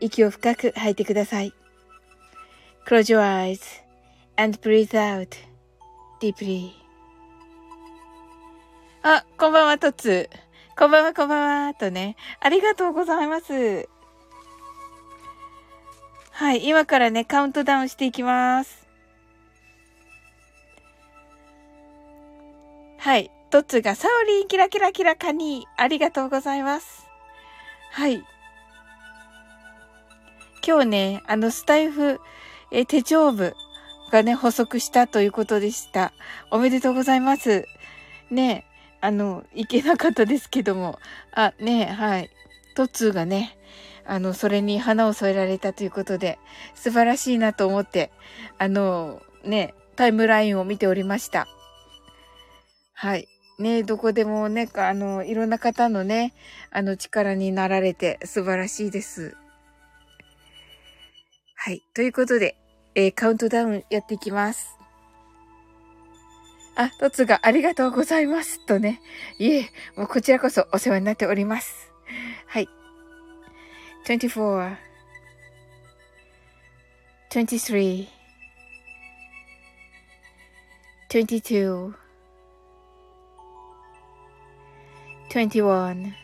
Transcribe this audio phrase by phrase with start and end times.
[0.00, 1.52] 息を深く吐いてください。
[2.86, 3.60] Close your eyes
[4.36, 5.28] and breathe out
[6.20, 6.72] deeply.
[9.02, 10.30] あ、こんばんは、とつ。
[10.76, 12.16] こんばんは、こんばんは、とね。
[12.40, 13.88] ありがとうございます。
[16.30, 18.86] はい、今からね、カウントダウンしていきます。
[22.98, 23.30] はい。
[23.50, 27.06] トッツがサオリンキラキラキラカニありがとうございます。
[27.92, 28.24] はい。
[30.66, 32.20] 今日ね、あのスタイフ
[32.70, 33.54] え手帳部
[34.10, 36.12] がね、補足したということでした。
[36.50, 37.66] おめでとうございます。
[38.30, 38.64] ね、
[39.00, 40.98] あの、いけなかったですけども。
[41.32, 42.30] あ、ね、はい。
[42.74, 43.58] トツーがね、
[44.06, 46.38] あの、それに花を添えられたということで、
[46.74, 48.10] 素晴らしいなと思って、
[48.58, 51.46] あの、ね、タイムラインを見ておりました。
[52.92, 53.28] はい。
[53.58, 56.34] ね、どこでもね、あの、いろんな方のね、
[56.70, 59.36] あの、力になられて素晴らしいです。
[61.64, 61.82] はい。
[61.94, 62.58] ということで、
[62.94, 64.76] えー、カウントダウンやっていきます。
[66.76, 68.66] あ、トツがありがとうございます。
[68.66, 69.00] とね。
[69.38, 71.90] いえ、もうこちらこそお世話になっております。
[72.48, 72.68] はい。
[74.06, 74.76] 24
[77.30, 78.08] 23
[81.08, 81.94] 22
[85.30, 86.23] 21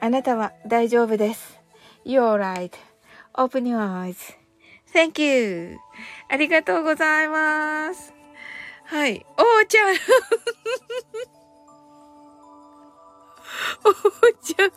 [0.00, 1.58] あなたは大丈夫です。
[2.04, 5.78] You're right.Open your eyes.Thank you.
[6.28, 8.14] ありがとうございます。
[8.84, 9.26] はい。
[9.36, 9.94] おーちゃん。
[13.84, 14.72] おーちゃん。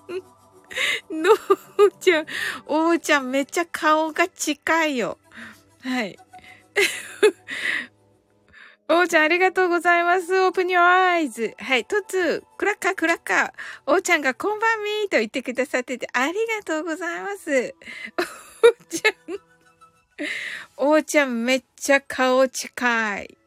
[1.21, 2.25] のーちゃん。
[2.65, 5.19] おーちゃんめっちゃ顔が近いよ。
[5.81, 6.18] はい。
[8.94, 10.38] おーちゃんありがとうございます。
[10.38, 11.56] オープニュアイズ。
[11.58, 11.86] はい。
[11.86, 13.54] トツ、クラッカークラッカー。
[13.88, 17.74] おーちゃんがこんばんみーと言ってくださっててありがとうございます。
[18.62, 19.14] おーちゃん。
[20.76, 23.38] おーちゃんめっちゃ顔近い。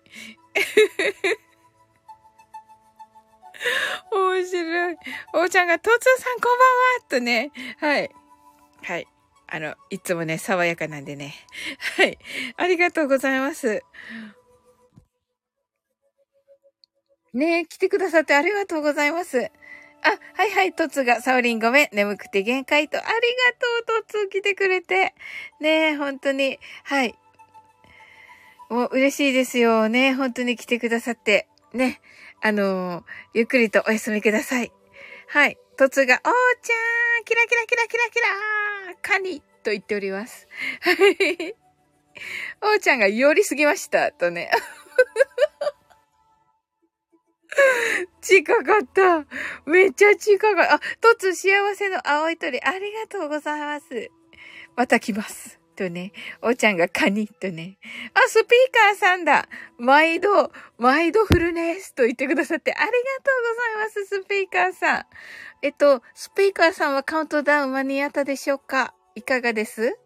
[4.12, 4.96] 面白い。
[5.34, 7.52] おーちゃんが、トツさんこんばんはとね。
[7.80, 8.10] はい。
[8.82, 9.06] はい。
[9.48, 11.34] あの、いつもね、爽やかなんでね。
[11.98, 12.18] はい。
[12.56, 13.82] ありがとうございます。
[17.34, 19.38] ねえ、来てくださってありがとうございます。
[19.38, 23.12] あ、はいはい、トツが、サオリンごめん、眠くて限界と、ありが
[23.86, 25.14] とう、トツ来てくれて。
[25.60, 27.14] ねえ、本当に、はい。
[28.70, 30.14] もう嬉しいですよね。
[30.14, 31.48] 本当に来てくださって。
[31.72, 32.00] ね。
[32.40, 33.04] あのー、
[33.34, 34.70] ゆっくりとお休みください。
[35.28, 35.58] はい。
[35.76, 36.30] トツが、おー
[36.62, 38.26] ちゃんキラキラキラキラキラ
[39.02, 40.46] カニと言っております。
[40.80, 41.54] はい。
[42.62, 44.12] おーちゃんが寄りすぎました。
[44.12, 44.50] とね。
[48.24, 49.26] 近かった。
[49.70, 50.74] めっちゃ近かった。
[50.76, 54.10] あ、とつ幸せの青い鳥、ありがとうございます。
[54.74, 55.60] また来ます。
[55.76, 57.78] とね、おちゃんがカニとね。
[58.14, 65.06] あ、スピーカーさんだ毎度、毎度フルネスと言ってくださってありがとうございます、スピーカーさん。
[65.62, 68.94] えっと、スピーカーさんはカウントダウン間に合ったでしょうか？
[69.16, 69.98] いかがです？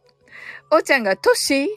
[0.71, 1.69] おちゃんが、トシ？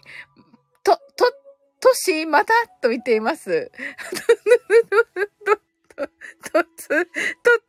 [0.84, 1.32] と、と、
[1.80, 2.54] トシまた？
[2.82, 3.72] と言っています。
[5.96, 6.08] と、
[6.52, 7.06] と、っつ、とっ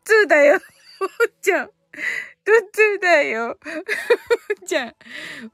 [0.05, 0.61] つだよ。
[1.01, 1.09] おっ
[1.41, 1.67] ちゃん。
[1.67, 1.75] とっ
[2.73, 3.49] つだよ。
[3.49, 3.57] おっ
[4.67, 4.95] ちゃん、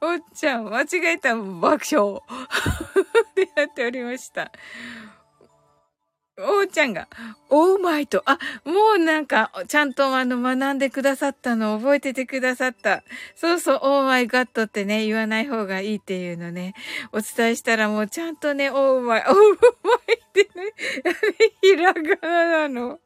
[0.01, 2.23] おっちゃん、間違えた爆笑。
[3.35, 4.51] でやっておりました。
[6.41, 7.09] おーちゃんが、
[7.51, 13.03] オーマイと、あ、もうなんか、ちゃんとあの、学んでくださったの覚えててくださった。
[13.35, 16.75] そうそう、オーマイガットってね、言わない方がいいっていうのね、
[17.13, 20.73] お伝えしたらもうちゃんとね、オーマイ、オーマイってね、
[21.61, 23.01] ひらがななの。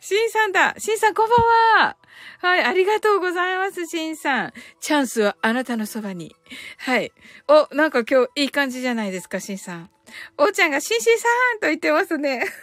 [0.00, 1.96] シンさんだシンさんこんばんは
[2.40, 4.52] はい、ありがとうございます、シンさん。
[4.80, 6.36] チャンスはあなたのそばに。
[6.78, 7.10] はい。
[7.48, 9.90] お、なんか今日いい感じじゃないですか、シンさん。
[10.36, 12.44] おーちゃんがシンシンさんと言ってますね。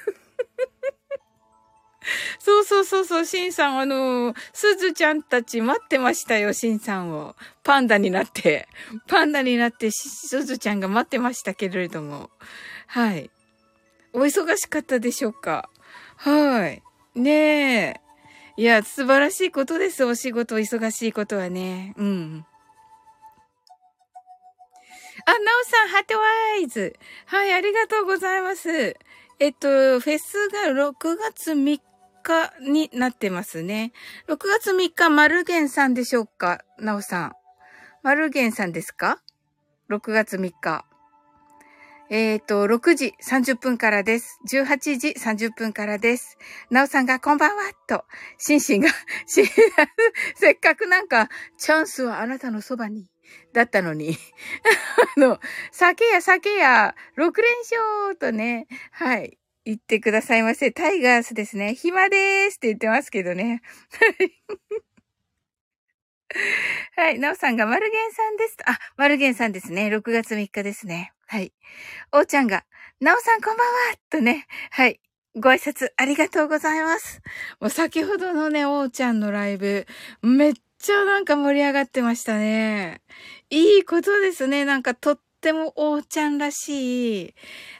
[2.39, 7.35] そうそうそうそう、シンさん、あのー、すずちゃんたち待ってましたよ、シンさんを。
[7.63, 8.67] パンダになって。
[9.07, 12.29] パンダになって、すずちゃんが待ってましたけれども。
[12.87, 13.31] はい。
[14.13, 15.69] お忙しかったでしょうか？
[16.17, 16.83] はい。
[17.15, 17.31] ね
[17.97, 18.01] え。
[18.57, 20.05] いや、素晴らしいことです。
[20.05, 21.93] お仕事、忙しいことはね。
[21.97, 22.45] うん。
[25.25, 26.23] あ、なおさん、ハートワ
[26.61, 26.95] イズ。
[27.25, 28.95] はい、ありがとうございます。
[29.39, 31.79] えっと、フェスが6月3
[32.25, 33.91] 日になってますね。
[34.27, 36.63] 6月3日、マルゲンさんでしょうか？
[36.79, 37.33] なおさん。
[38.03, 39.21] マルゲンさんですか
[39.89, 40.85] ?6 月3日。
[42.09, 44.39] えっ、ー、と、6時30分からです。
[44.51, 46.37] 18時30分からです。
[46.69, 48.05] なおさんがこんばんはと、
[48.37, 48.89] シンシンが、
[49.25, 49.43] せ
[50.51, 53.09] っかくなんか、チャンスはあなたのそばに、
[53.53, 54.17] だったのに。
[55.17, 55.39] あの、
[55.71, 60.71] 酒や酒や、6連勝とね、はい、言ってくださいませ。
[60.71, 61.73] タイガースですね。
[61.73, 63.61] 暇でーすって言ってますけどね。
[66.95, 67.19] はい。
[67.19, 68.57] なおさんがマルゲンさんです。
[68.65, 69.87] あ、マルゲンさんですね。
[69.87, 71.13] 6月3日ですね。
[71.27, 71.53] はい。
[72.11, 72.65] おーちゃんが、
[72.99, 73.73] なおさんこんばんは
[74.09, 74.99] とね、はい。
[75.37, 77.21] ご挨拶ありがとうございます。
[77.59, 79.85] もう先ほどのね、おーちゃんのライブ、
[80.21, 80.53] めっ
[80.85, 83.01] ちゃなんか盛り上がってましたね。
[83.49, 84.65] いいことですね。
[84.65, 87.33] なんかとってもおーちゃんらしい。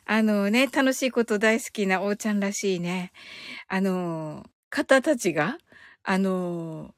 [0.05, 3.12] あのね、楽しいこと大好きなおーちゃんらしいね。
[3.67, 5.59] あの、方たちが、
[6.03, 6.95] あの、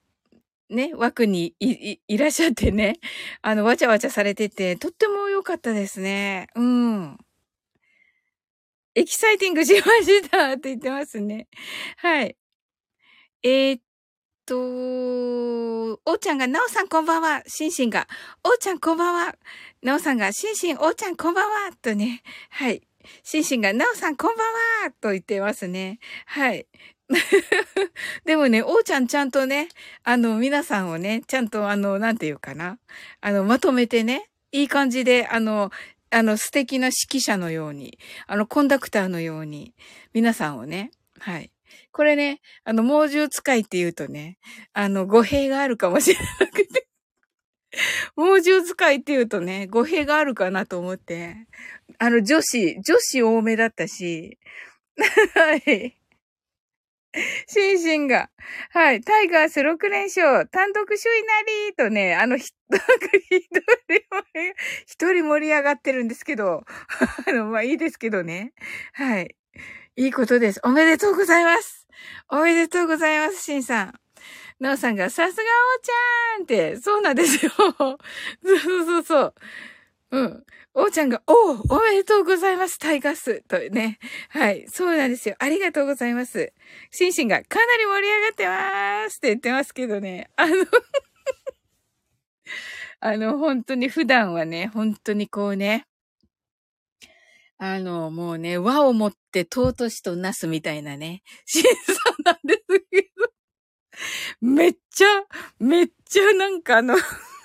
[0.70, 3.00] ね、枠にい、い、いらっしゃってね、
[3.42, 6.48] あの、わちゃわちゃされてて、とっても良かったですね。
[6.56, 7.18] うん。
[8.96, 11.50] エキサイティングしましたって言ってますね。
[11.98, 12.38] はい。
[13.44, 13.82] えー、っ
[14.48, 17.44] と、おーちゃんが、なおさんこんばんは。
[17.48, 18.08] シンシンが、
[18.46, 19.36] おーちゃんこんばんは。
[19.84, 21.72] なおさんが、シンシン、おーちゃんこんばんは。
[21.82, 22.24] とね。
[22.50, 22.82] はい。
[23.24, 24.92] シンシンが、なおさんこんばんは。
[25.02, 26.00] と言ってますね。
[26.26, 26.66] はい。
[28.26, 29.68] でもね、おーちゃんちゃんとね、
[30.04, 32.80] あの、皆さんをね、ちゃんとあの、なんていうかな。
[33.20, 35.72] あの、まとめてね、いい感じで、あの、
[36.10, 39.76] あの、素敵な指揮者のように、あの、コンダクターのように、
[40.14, 41.52] 皆さんをね、はい。
[41.98, 44.38] これね、あの、猛獣使いって言うとね、
[44.72, 46.88] あの、語弊があるかもしれなくて。
[48.16, 51.48] 猛獣使いって言うとね、語弊があるかなと思って。
[51.98, 54.38] あの、女子、女子多めだったし。
[55.34, 55.98] はい。
[57.48, 58.30] シンシンが、
[58.70, 62.86] はい、タイガース6連勝、単独首位なりとね、あの、ひ、 なんか
[63.32, 63.56] 一人、
[64.86, 66.64] 一人盛り上がってるんですけど、
[67.28, 68.54] あの、まあいいですけどね。
[68.94, 69.36] はい。
[70.00, 70.62] いいことです。
[70.64, 71.87] おめでとうございます。
[72.30, 74.00] おめでとうございます、シンさん。
[74.60, 77.52] なおさんが、さすがおーちゃんって、そうなんですよ。
[77.58, 77.98] そう
[78.86, 79.34] そうそう。
[80.12, 80.46] うん。
[80.74, 84.00] おーちゃんが、おーおめでとうございますタイガースとね。
[84.30, 84.68] はい。
[84.70, 85.36] そうなんですよ。
[85.40, 86.54] ありがとうございます。
[86.92, 90.30] シンシンが、かなり盛り上がってまーすって言ってますけどね。
[90.36, 90.56] あの
[93.00, 95.86] あの、本当に普段はね、本当にこうね、
[97.60, 101.70] あの、もうね、和をもって尊しとなすみたいなね、シンさ
[102.12, 102.60] んなんです
[102.92, 103.32] けど。
[104.42, 105.08] めっちゃ、
[105.60, 106.96] めっちゃなんかあの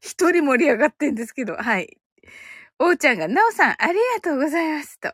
[0.00, 1.98] 一人盛り上がってんですけど、はい。
[2.78, 5.12] おーちゃんが、なおさん、ありがとうございますと。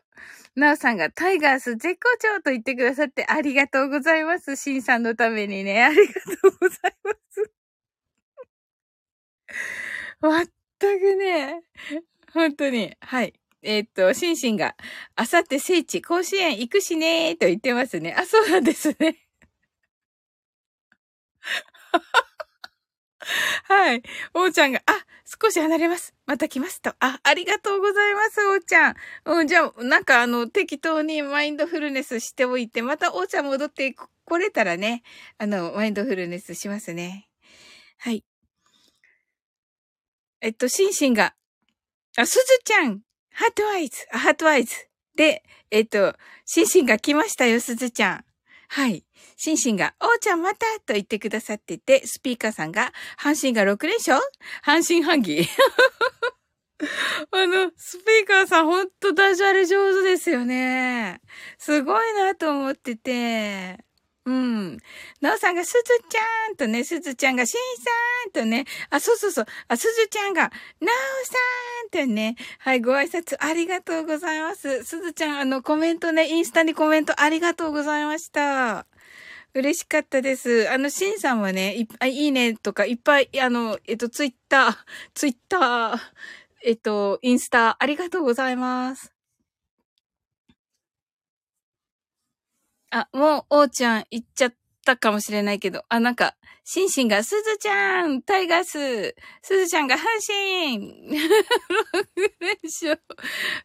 [0.55, 4.55] なおさんが、タイガース絶好調と言ってくださってありがとうございます。
[4.55, 7.51] シンさんのためにね、ありがとうございます。
[10.21, 10.45] まっ
[10.79, 11.61] たくね、
[12.33, 13.33] 本当に、はい。
[13.61, 14.75] えー、っと、シンシンが、
[15.15, 18.15] あさって聖地、甲子園行くしねーと言ってますね。
[18.17, 19.17] あ、そうなんですね。
[23.65, 24.01] はい。
[24.33, 26.13] おーちゃんが、あ、少し離れます。
[26.25, 26.91] また来ますと。
[26.99, 28.95] あ、ありがとうございます、おーちゃん。
[29.25, 33.95] うん、じゃあ、なんかあの、適当にマインドフルネスしておいて、またおーちゃん戻って
[34.25, 35.03] これたらね、
[35.37, 37.27] あの、マインドフルネスしますね。
[37.97, 38.23] はい。
[40.41, 41.35] えっと、シンシンが、
[42.19, 42.99] あ、すずちゃん
[43.31, 44.75] ハートワイズハートワイズ
[45.15, 46.13] で、えっと、
[46.45, 48.25] シンシンが来ましたよ、すずちゃん。
[48.67, 49.05] はい。
[49.37, 54.19] シンシンが、おーちゃんまたと言ってくださってて、スピーカーさんが、阪神が6連勝？
[54.65, 55.47] 阪神半義
[57.31, 61.21] あの、スピーカーさんほんとダジャレ上手ですよね。
[61.57, 63.79] すごいなと思ってて。
[64.25, 64.77] うん。
[65.21, 71.25] なおさんがすずちゃんとね、すずちゃんがしんさんとね、あ、そうそうそう、あ、すずちゃんがなお
[71.91, 74.83] さんとね、はい、ご挨拶ありがとうございます。
[74.83, 78.85] すずちゃん、あの、コメントね、インスタにコメントありがとうございました。
[79.53, 80.69] 嬉しかったです。
[80.69, 84.77] あの、シンさんはね、いっぱいいいねとか、いっぱい、あの、えっと、ツイッター、
[85.15, 85.99] ツイッター、
[86.63, 89.18] えっと、インスタ、ありがとうございます。
[92.91, 94.53] あ、もう、おーちゃん行っちゃっ
[94.85, 101.19] たかもしれないけど、あ、なんか、シンシンが、すずちゃん、タイガース、すずちゃんが阪神 !6
[102.39, 103.01] 連勝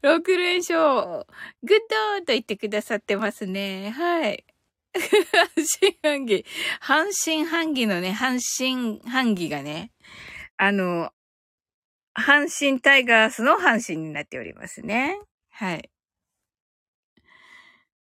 [0.03, 1.27] !6 連勝
[1.63, 1.79] グッ
[2.19, 3.91] ドと言ってくださってますね。
[3.91, 4.45] はい。
[4.95, 5.01] 阪
[5.81, 6.45] 神半義。
[6.81, 9.91] 阪神半義のね、阪神半義がね、
[10.57, 11.11] あの、
[12.17, 15.19] 阪神タイガースの阪神になっておりますね。
[15.51, 15.91] はい。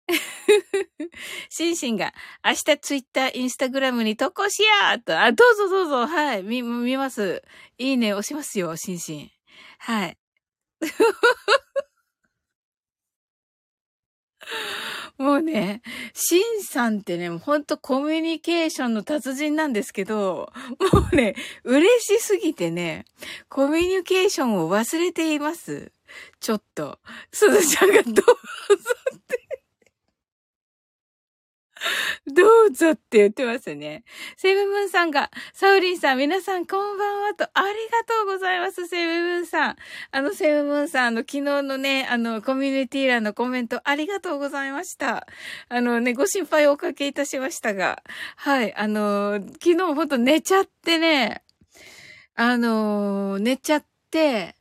[1.48, 2.12] シンシンが、
[2.44, 7.42] 明日ツイッター、インスタグラムに投稿しやーと、あ、どうぞどうぞ、はい、見、見ます。
[7.78, 9.30] いいね、押しますよ、シンシン。
[9.78, 10.18] はい。
[15.18, 15.82] もうね、
[16.14, 20.52] シンさんってね、ほんとコミュニケーションの達人なんですけど、
[20.92, 23.04] もうね、嬉しすぎてね、
[23.48, 25.92] コミュニケーションを忘れています。
[26.40, 26.98] ちょっと。
[27.32, 28.22] すずちゃんがどうぞ
[29.16, 29.41] って。
[32.26, 34.04] どうぞって言ってますね。
[34.36, 39.76] セブブンさんが、サウリンさん、皆さんこんばんはと、ありがとうございます、セブブンさん。
[40.10, 45.26] あの、セブブンさん、あの、昨日のね、あの、コミュニティ欄のコメント、ありがとうございました。
[45.68, 48.02] あのね、ご心配おかけいたしましたが、
[48.36, 51.42] はい、あの、昨日ほんと寝ちゃってね、
[52.34, 54.54] あの、寝ちゃって、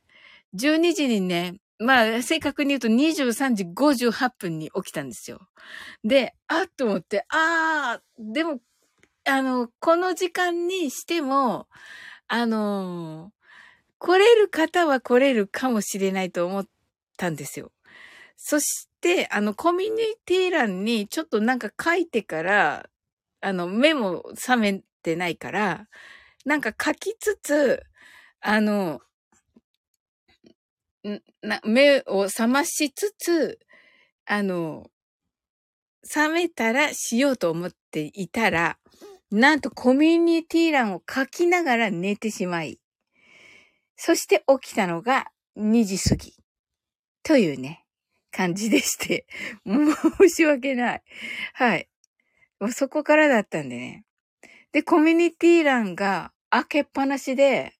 [0.54, 5.40] 12時にね、まあ、正確に言うと23時58分に起きたんですよ。
[6.04, 8.60] で、あっと思って、ああ、でも、
[9.24, 11.68] あの、この時間にしても、
[12.28, 13.32] あの、
[13.98, 16.66] 来れる方は来れるかもしれないと思っ
[17.16, 17.72] たんですよ。
[18.36, 22.88] そして、あの、コミュニティ欄にちょっとなんか書いてから、
[23.40, 25.86] あの、目も覚めてないから、
[26.44, 27.82] なんか書きつつ、
[28.40, 29.00] あの、
[31.64, 33.58] 目を覚ましつつ、
[34.26, 34.90] あの、
[36.04, 38.78] 覚めたらしようと思っていたら、
[39.30, 42.78] なんとコミュニティ欄を書きながら寝てしまい、
[43.96, 46.34] そして起きたのが2時過ぎ。
[47.22, 47.84] というね、
[48.32, 49.26] 感じでして、
[49.64, 51.02] 申し訳ない。
[51.54, 51.88] はい。
[52.58, 54.04] もうそこからだったんでね。
[54.72, 57.74] で、コミュニティ欄が開けっぱなしで、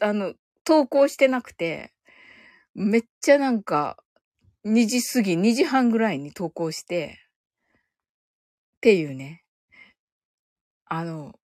[0.00, 0.34] あの、
[0.66, 1.92] 投稿してなくて、
[2.74, 3.96] めっちゃなんか、
[4.66, 7.20] 2時過ぎ、2時半ぐらいに投稿して、
[8.78, 9.44] っていうね。
[10.86, 11.34] あの、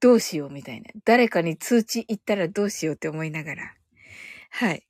[0.00, 0.90] どうしようみたいな。
[1.04, 3.74] 誰かに通知行ったらどうしようって思いながら。
[4.50, 4.84] はい。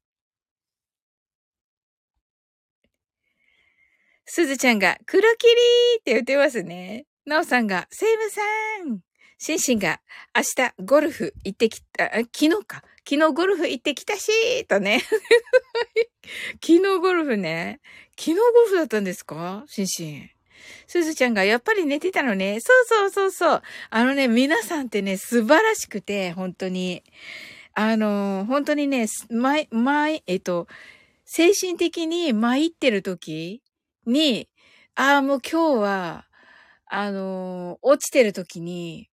[4.25, 5.53] すずちゃんが、黒霧
[6.01, 7.05] って言ってますね。
[7.27, 8.41] なおさんが、セイムさ
[8.85, 9.01] ん
[9.37, 10.01] シンシンが、
[10.35, 12.83] 明日ゴルフ行ってきた、昨日か。
[13.11, 15.03] 昨日ゴルフ行ってきたしーとね。
[16.65, 17.81] 昨日ゴルフね。
[18.17, 19.65] 昨日ゴルフだったんですか？
[19.67, 20.31] シンシン。
[20.87, 22.61] すずちゃんがやっぱり寝てたのね。
[22.61, 23.63] そうそうそうそう。
[23.91, 27.03] あのね、皆さんってね、素晴らしくて、本当に。
[27.75, 30.69] あの、本当にね、ま、ま、えっと、
[31.25, 33.61] 精神的に参ってる時
[34.07, 34.49] に、
[34.95, 36.29] ああ、もう今日は、
[36.87, 39.11] あの、落ちてる時に、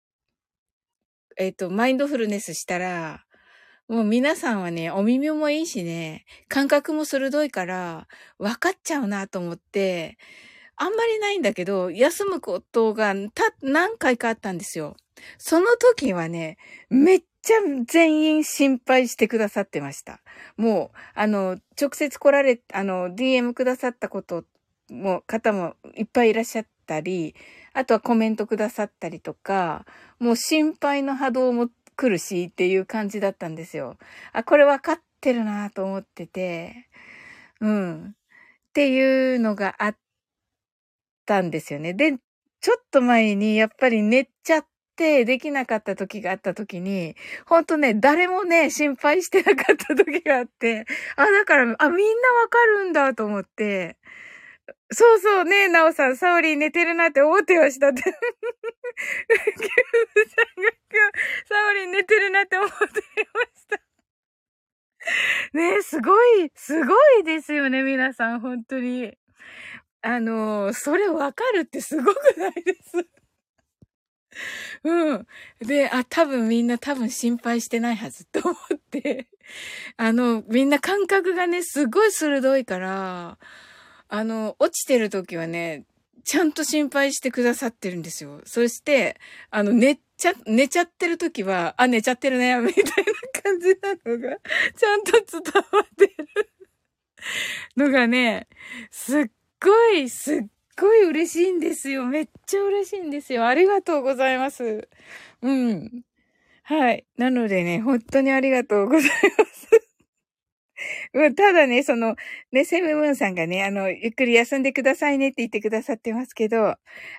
[1.37, 3.24] えっと、マインドフルネスしたら、
[3.87, 8.07] もう皆さんはね、お耳もいいしね、感覚も鋭いから、
[8.39, 10.17] 分かっちゃうなと思って、
[10.75, 14.97] あんまりないんだけど、休むことがた、何回かあったんですよ。
[15.37, 16.57] その時はね、
[16.89, 20.19] めっちゃ全員心配してくださってました。
[20.57, 24.45] もう、あの、直接来られ、あの、DM くださったこと
[24.89, 27.35] も、方もいっぱいいらっしゃったり、
[27.73, 29.85] あとはコメントくださったりとか、
[30.17, 33.97] もう心配の波動も来るしっていう感じだったんですよ。
[34.33, 36.87] あ、これ分かってるなと思ってて、
[37.61, 38.15] うん。
[38.69, 39.97] っていうのがあっ
[41.25, 41.93] たんですよね。
[41.93, 42.17] で、
[42.61, 47.15] ちょっと前にやっぱり寝ちゃってできなかった時があった時に、
[47.47, 50.85] ほんとね、誰もね、心配してなかった時があって、
[51.15, 53.97] あ、だから、あ、みんなわかるんだと思って、
[54.91, 58.03] そうそうね、なおさん、サオリン寝てるなって思ってましたって。
[58.07, 58.15] キュさん
[60.63, 60.69] が、
[61.47, 62.93] サオリン寝てるなって思ってまし
[63.67, 63.81] た。
[65.53, 69.17] ねすごい、すごいですよね、皆さん、本当に。
[70.01, 73.07] あの、それわかるってすごくないです
[74.83, 75.27] うん。
[75.59, 78.57] で、あ、多分みんな多分心配してないはずと思っ
[78.91, 79.27] て、
[79.97, 83.37] あの、みんな感覚がね、すごい鋭いから、
[84.07, 85.85] あの、落ちてる時はね、
[86.23, 88.41] ちゃんと心配してくださってるんですよ。
[88.45, 89.19] そして、
[89.51, 92.93] あの、寝ちゃ、寝ちゃってる時は、あ、寝ちゃってるね、みたいな
[93.43, 94.37] 感じなのが、
[94.75, 96.49] ちゃんと伝わってる
[97.77, 98.47] のがね、
[98.89, 99.25] すっ
[99.61, 100.45] ごい、すっ
[100.79, 102.05] ごい嬉しいんですよ。
[102.05, 103.47] めっちゃ嬉しいんですよ。
[103.47, 104.87] ありがとうございます。
[105.41, 106.03] うん。
[106.63, 107.05] はい。
[107.17, 109.94] なのでね、本当にありがとうございます。
[111.13, 112.15] う、ただね、その、
[112.51, 116.75] ね、セブムーンさんがね、あの、ゆっくり休んでくださいねって言ってくださってますけど、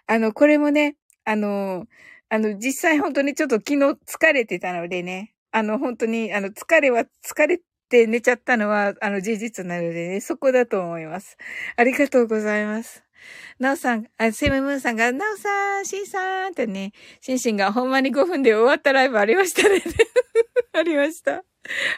[0.07, 1.87] あの、これもね、あの、
[2.29, 11.37] あの、実際本当にちょっと昨日疲れてたのでね、あの、本当に、あの、疲れは疲れて寝ちゃったのは、あの、事実なのでね、そこだと思います。
[11.77, 13.05] ありがとうございます。
[13.59, 19.83] なおさん、あ、セムムーンさんが、なおさん、シンさんってね、シンシンがほんまに5分で終わったライブありましたね。
[20.79, 21.43] ありました。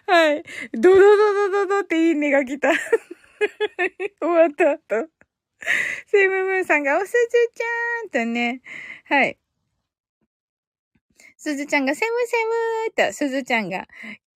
[0.07, 0.43] はい。
[0.73, 2.71] ドドドドドドっていいねが来た。
[4.21, 5.09] 終わった後。
[6.07, 7.13] セムムーンさんが、おすず
[7.55, 8.63] ちゃんとね、
[9.05, 9.39] はい。
[11.37, 13.87] すずちゃんが、セムセムーと、すずちゃんが、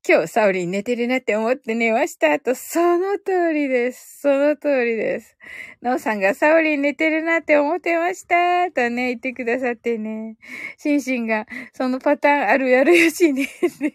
[0.04, 4.22] 今日、サオリン寝てるなって思って寝ましたと、その通りです。
[4.22, 5.36] その通りです。
[5.80, 10.38] ノーさんがサオリン寝てるなって思ってましたとね、言ってくださってね。
[10.76, 13.48] シンシンが、そのパターンあるやるよしね。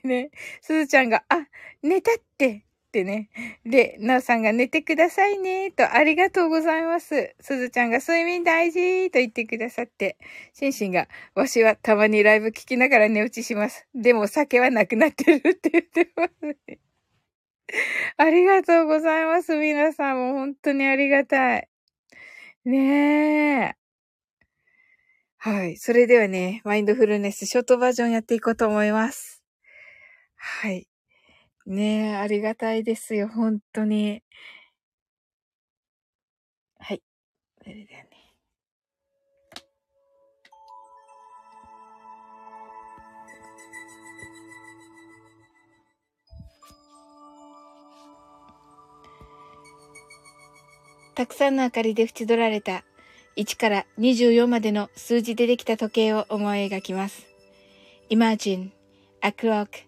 [0.06, 0.30] ね、
[0.62, 1.46] すずちゃんが、あ、
[1.84, 3.30] 寝たってってね。
[3.66, 7.36] で、なおさんが寝てくださいね、とありがとうございます。
[7.40, 10.18] すずちゃんが睡眠大事と言ってくださって、
[10.54, 13.88] シンシンが、わしはたまにライブ聞きながら寝落ちします。
[13.94, 16.80] でも酒はなくなってるって言ってますね。
[18.18, 19.56] ありがとうございます。
[19.56, 21.70] 皆さんも本当にありがたい。
[22.66, 23.76] ねえ。
[25.38, 25.78] はい。
[25.78, 29.44] それではね、マインドフルネスショートバージョンやっていこうと思います。
[30.36, 30.88] はい。
[31.68, 34.24] ねえ、ありがたいですよ、本当に。
[36.80, 37.02] はい。
[37.62, 38.10] それではね。
[51.16, 52.86] たくさんの明かりで縁取られた
[53.36, 57.26] 1から24までの数字でできた時計を思い描きます。
[58.10, 58.70] Imagine
[59.22, 59.88] a clock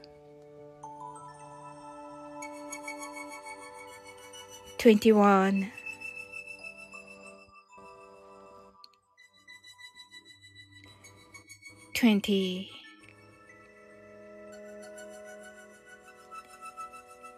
[4.81, 5.71] Twenty-one.
[11.93, 12.71] twenty,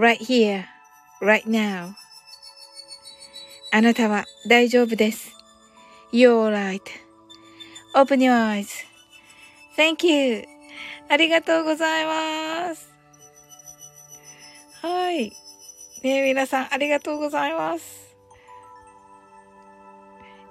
[0.05, 0.67] right here,
[1.23, 1.95] right now.
[3.73, 5.33] あなたは大丈夫です。
[6.12, 6.51] You're
[7.95, 8.64] right.Open your
[9.77, 10.45] eyes.Thank you.
[11.09, 12.93] ありがとうございます。
[14.83, 15.33] はい。
[16.03, 18.14] ね皆さんありがとうございます。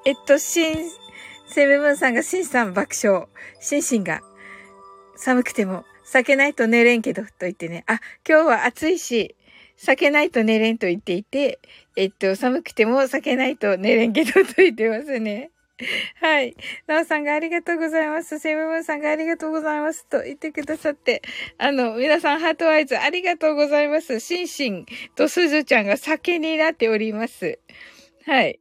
[0.06, 0.76] えっと、シン、
[1.48, 3.28] セブブンさんがシンさん爆笑。
[3.62, 4.22] シンシンが
[5.16, 7.86] 寒くても避けないと寝れんけど、と言ってね。
[7.88, 9.36] あ、今日は暑いし、
[9.78, 11.60] 避けないと寝れんと言っていて、
[11.96, 15.52] えっと、寒くても避けないと寝れんけどと言ってますね。
[16.22, 16.56] はい。
[16.88, 18.40] なおさんがありがとうございます。
[18.40, 20.08] セブブンさんがありがとうございます。
[20.08, 21.22] と言ってくださって。
[21.58, 24.20] あの、皆さんハートアイズありがとうございます。
[24.20, 27.60] シンシンとスズちゃんが酒になっております。
[28.26, 28.60] はい。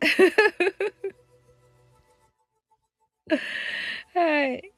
[4.14, 4.72] はい。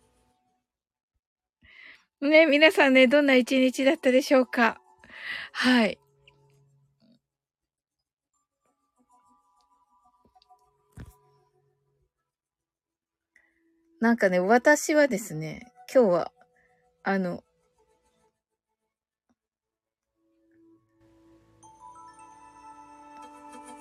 [2.20, 4.80] ね、皆さんね、どんな一日だったでしょうか？
[5.52, 5.98] はい。
[14.00, 16.32] なんかね、私はですね、今日は、
[17.02, 17.42] あの、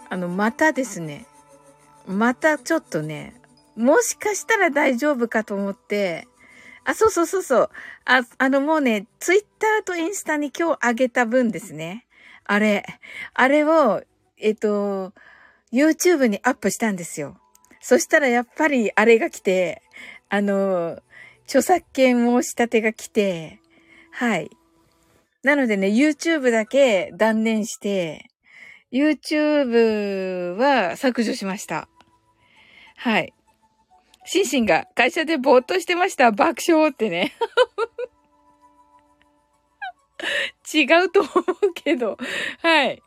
[0.10, 1.28] あの、またですね、
[2.08, 3.40] またちょっとね、
[3.76, 6.28] もしかしたら大丈夫かと思って、
[6.88, 7.70] あ、そうそうそうそう。
[8.06, 12.06] あ、あのもうね、ツイッターとインスタに今日上げた分ですね。
[12.46, 12.86] あれ。
[13.34, 14.02] あれを、
[14.38, 15.12] えっと、
[15.74, 17.38] YouTube にアップしたんですよ。
[17.82, 19.82] そしたらやっぱりあれが来て、
[20.30, 20.98] あの、
[21.44, 23.60] 著作権申し立てが来て、
[24.12, 24.50] はい。
[25.44, 28.30] なのでね、YouTube だけ断念して、
[28.94, 31.90] YouTube は削除しました。
[32.96, 33.34] はい。
[34.28, 36.32] シンシンが会社でぼーっとしてました。
[36.32, 37.34] 爆笑ってね。
[40.74, 42.18] 違うと思うけど。
[42.62, 43.02] はい。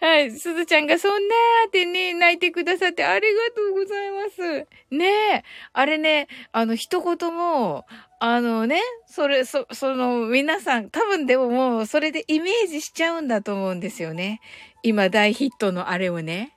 [0.00, 0.30] はい。
[0.30, 4.66] すずちゃんがそんなーってね、泣いてくださってありがとうございます。
[4.90, 5.44] ねえ。
[5.74, 7.84] あれね、あの、一言も、
[8.18, 14.40] あのね、それ、そ、その、皆さん、多分でももう、それでイメージしちゃうんだと思うんですよね。
[14.82, 16.54] 今大ヒットのあれをね。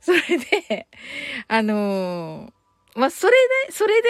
[0.00, 0.20] それ
[0.68, 0.86] で、
[1.48, 2.63] あのー、
[2.94, 3.32] まあ、それ
[3.66, 4.08] で、それで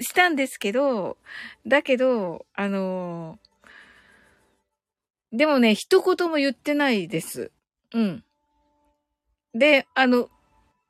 [0.00, 1.18] したんですけど、
[1.66, 7.50] だけど、あのー、でもね、一言も言ってないです。
[7.94, 8.24] うん。
[9.54, 10.30] で、あの、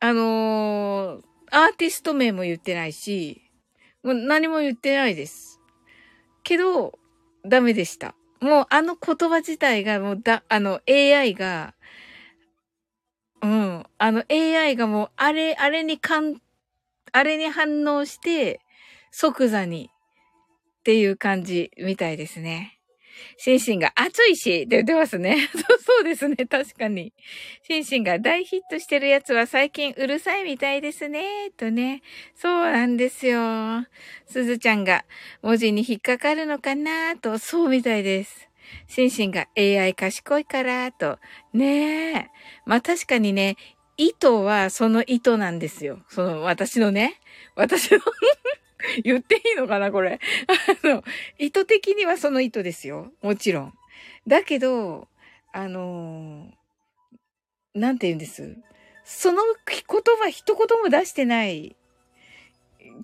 [0.00, 3.42] あのー、アーティスト名も言ってないし、
[4.02, 5.60] もう何も言ってないです。
[6.44, 6.98] けど、
[7.44, 8.14] ダメでした。
[8.40, 11.74] もうあの言葉自体がもうだ、あの AI が、
[13.42, 16.36] うん、あの AI がもうあれ、あれにかん、
[17.12, 18.60] あれに反応して、
[19.10, 19.90] 即座に
[20.80, 22.78] っていう感じみたいですね。
[23.36, 25.48] シンシンが暑いし、って言ってますね。
[25.84, 26.36] そう、ですね。
[26.36, 27.12] 確かに。
[27.62, 31.50] シンシンが大ヒットしてるやつは最近うるさいみたいですね。
[31.56, 32.02] とね。
[32.34, 33.86] そうなんですよ。
[34.26, 35.04] すずちゃんが
[35.42, 38.48] 文字に引っかかるのかなと、そうみたいです。
[38.86, 41.18] シンシンが AI 賢いから、と。
[41.52, 42.26] ねえ。
[42.66, 43.56] まあ確かにね、
[43.98, 45.98] 意図はその意図なんですよ。
[46.08, 47.20] その私のね。
[47.56, 48.00] 私の
[49.02, 50.20] 言っていいのかなこれ。
[50.82, 51.02] あの、
[51.38, 53.12] 意図的にはその意図ですよ。
[53.22, 53.74] もちろん。
[54.26, 55.08] だけど、
[55.52, 58.56] あのー、なんて言うんです？
[59.04, 59.82] その言
[60.20, 61.76] 葉一言も出してない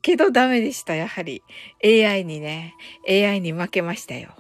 [0.02, 1.42] けどダメでした、やはり。
[1.83, 2.74] AI にね、
[3.09, 4.35] AI に負けましたよ。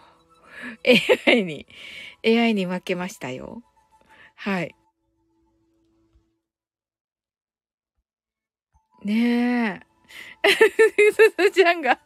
[1.26, 1.66] AI に、
[2.24, 3.62] AI に負けましたよ。
[4.36, 4.74] はい。
[9.04, 9.82] ね
[10.44, 10.50] え。
[11.12, 11.98] すずちゃんが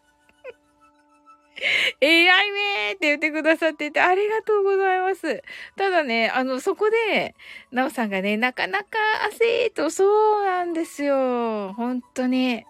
[2.01, 5.43] AI めって言ってくださっててありがとうございます。
[5.77, 7.35] ただね、あの、そこで、
[7.73, 8.87] なおさんがね、なかなか
[9.29, 11.73] 汗ーと、そうなんですよ。
[11.75, 12.65] 本当に。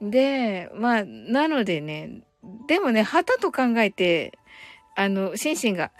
[0.00, 2.22] で、まあ、なのでね、
[2.66, 4.38] でもね、旗と考えて、
[4.96, 5.92] あの、シンシンが、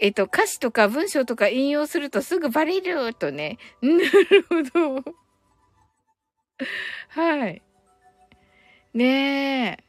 [0.00, 3.58] えっと、歌詞とか文章とか引用するとすぐバレるとね。
[3.82, 5.21] なるほど。
[7.08, 7.62] はい。
[8.94, 9.84] ねえ。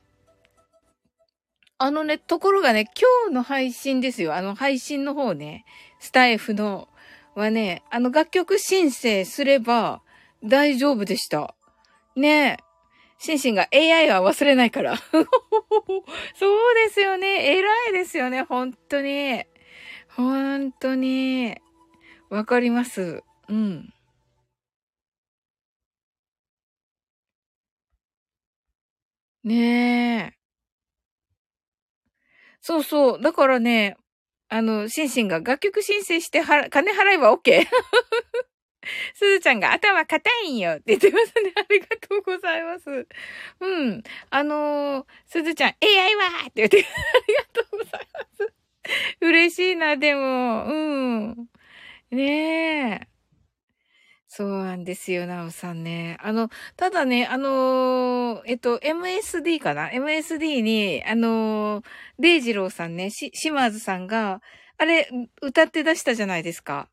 [1.77, 4.35] あのね、ところがね、今日の配信ですよ。
[4.35, 5.65] あの配信の方ね、
[5.99, 6.87] スタイフの
[7.35, 10.01] はね、あの楽曲申請すれば
[10.43, 11.55] 大丈夫でした。
[12.15, 12.73] ねえ。
[13.17, 14.97] シンシンが AI は忘れないから。
[16.35, 17.57] そうですよね。
[17.57, 18.43] 偉いですよね。
[18.43, 19.45] 本当に。
[20.09, 21.55] 本当に。
[22.29, 23.23] わかります。
[23.47, 23.92] うん。
[29.43, 30.33] ねえ。
[32.61, 33.21] そうそう。
[33.21, 33.97] だからね、
[34.49, 37.65] あの、シンシンが楽曲申請しては、金払えば OK?
[39.15, 41.53] すずちゃんが頭硬いんよって言ってますね。
[41.57, 43.07] ありがとうございます。
[43.61, 44.03] うん。
[44.29, 48.53] あのー、すずちゃん、AI はって言って、 ありがとうございます。
[49.21, 50.65] 嬉しいな、でも。
[50.65, 50.73] う
[51.31, 51.47] ん。
[52.11, 53.12] ねえ。
[54.35, 56.17] そうなんですよ、なおさんね。
[56.19, 61.85] あの、ただね、あのー、えっと、MSD かな ?MSD に、あのー、
[62.17, 64.41] デイジローさんね、し、島津さんが、
[64.79, 65.07] あれ、
[65.43, 66.89] 歌って出したじゃないですか。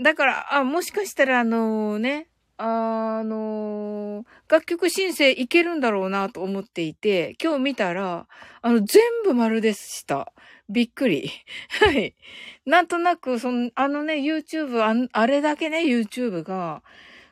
[0.00, 2.28] だから、あ、もしかしたらあのね、
[2.58, 8.28] あの、楽曲申請いけるんだろうなと思っていて、今日見たら、
[8.62, 10.32] あの、全部丸でした。
[10.68, 11.30] びっくり。
[11.80, 12.14] はい。
[12.64, 16.82] なんとなく、その、あのね、YouTube、ああれだけね、YouTube が、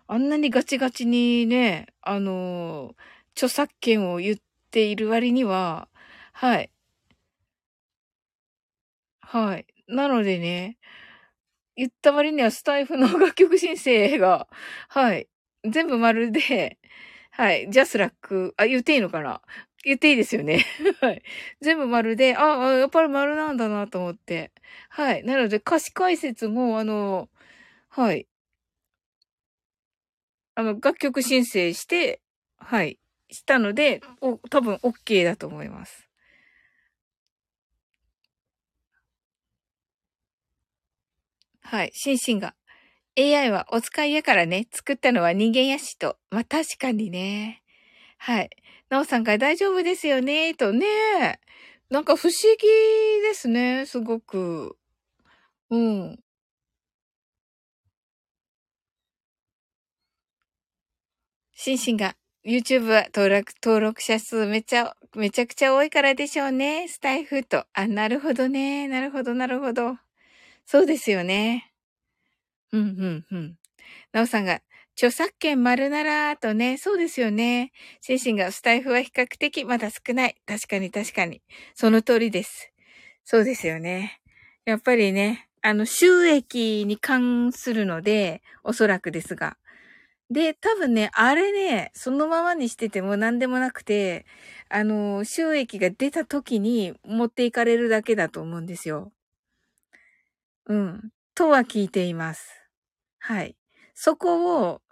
[0.06, 2.94] あんなにガチガチにね、あのー、
[3.32, 4.36] 著作権を言っ
[4.70, 5.88] ている割には、
[6.32, 6.70] はい。
[9.20, 9.66] はい。
[9.88, 10.78] なのでね、
[11.76, 14.48] 言った割にはスタイフの楽曲申請が、
[14.88, 15.28] はい。
[15.70, 16.78] 全部丸で、
[17.30, 17.70] はい。
[17.70, 19.42] ジャスラック、あ、言っていいのかな？
[19.84, 20.64] 言っていいですよね。
[21.00, 21.22] はい。
[21.60, 24.52] 全部丸で、ああ、やっぱり丸なんだなと思って。
[24.88, 25.24] はい。
[25.24, 27.28] なので、歌詞解説も、あの、
[27.90, 28.26] はい。
[30.56, 32.20] あの、楽曲申請して、
[32.58, 32.98] はい。
[33.30, 36.08] したので、お多分 OK だと思います。
[41.62, 41.90] はい。
[41.94, 42.54] シンシンが。
[43.16, 44.66] AI はお使いやからね。
[44.72, 46.16] 作ったのは人間やしと。
[46.30, 47.62] まあ、確かにね。
[48.18, 48.50] はい。
[48.94, 50.54] なおさんが大丈夫ですよね？
[50.54, 51.40] とね。
[51.90, 52.68] なんか不思議
[53.26, 53.86] ですね。
[53.86, 54.76] すごく。
[55.70, 56.18] うん。
[61.56, 66.86] シンシンが YouTube は登録、登録者数めちゃ、めちゃくちゃ多いからでしょうね。
[66.88, 67.64] スタイフと。
[67.72, 68.86] あ、なるほどね。
[68.88, 69.96] なるほど、なるほど。
[70.66, 71.72] そうですよね。
[72.72, 73.58] うん、うん、うん。
[74.12, 74.60] なおさんが、
[74.96, 77.72] 著作権丸ならとね、そうですよね。
[78.00, 80.36] シンシンがスタイフは比較的まだ少ない。
[80.46, 81.42] 確かに確かに。
[81.74, 82.70] その通りです。
[83.24, 84.20] そうですよね。
[84.66, 89.56] やっぱりね、あの、収益に関するので、おそらくですが。
[90.30, 94.26] で、多分ね、あれね、そのままにしてても何でもなくて、
[94.68, 99.12] あの、収益が出た時に持っていかれるだけだと思うんですよ。
[100.66, 101.10] うん。
[101.34, 102.48] とは聞いています。
[103.20, 103.56] はい。
[103.94, 104.82] そこを、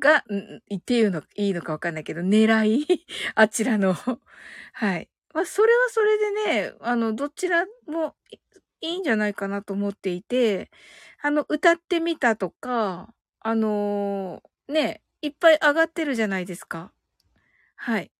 [0.00, 0.24] が、
[0.68, 2.86] 言っていうの、いいのかわかんないけど、狙い？
[3.34, 3.94] あちらの
[4.72, 5.08] はい。
[5.34, 6.30] まあ、それはそれで
[6.70, 8.16] ね、あの、どちらも
[8.80, 10.70] いいんじゃないかなと思っていて、
[11.22, 16.92] あの、歌ってみたとか、あのね、いっぱい上がってるじゃないですか。
[17.76, 18.10] はい。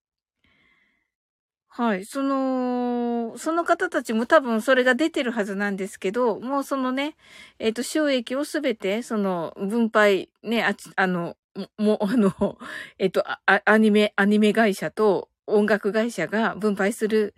[1.79, 2.05] はい。
[2.05, 7.15] その、その方たちも多分それが出てるはずなんですけど、もうそのね、
[7.61, 11.37] えっ、ー、と、収益をすべて、その、分配、ね、あ、あの、
[11.77, 12.59] もう、あの、
[12.99, 17.37] えっ、ー、とアニメ、アニメ会社と音楽会社が分配する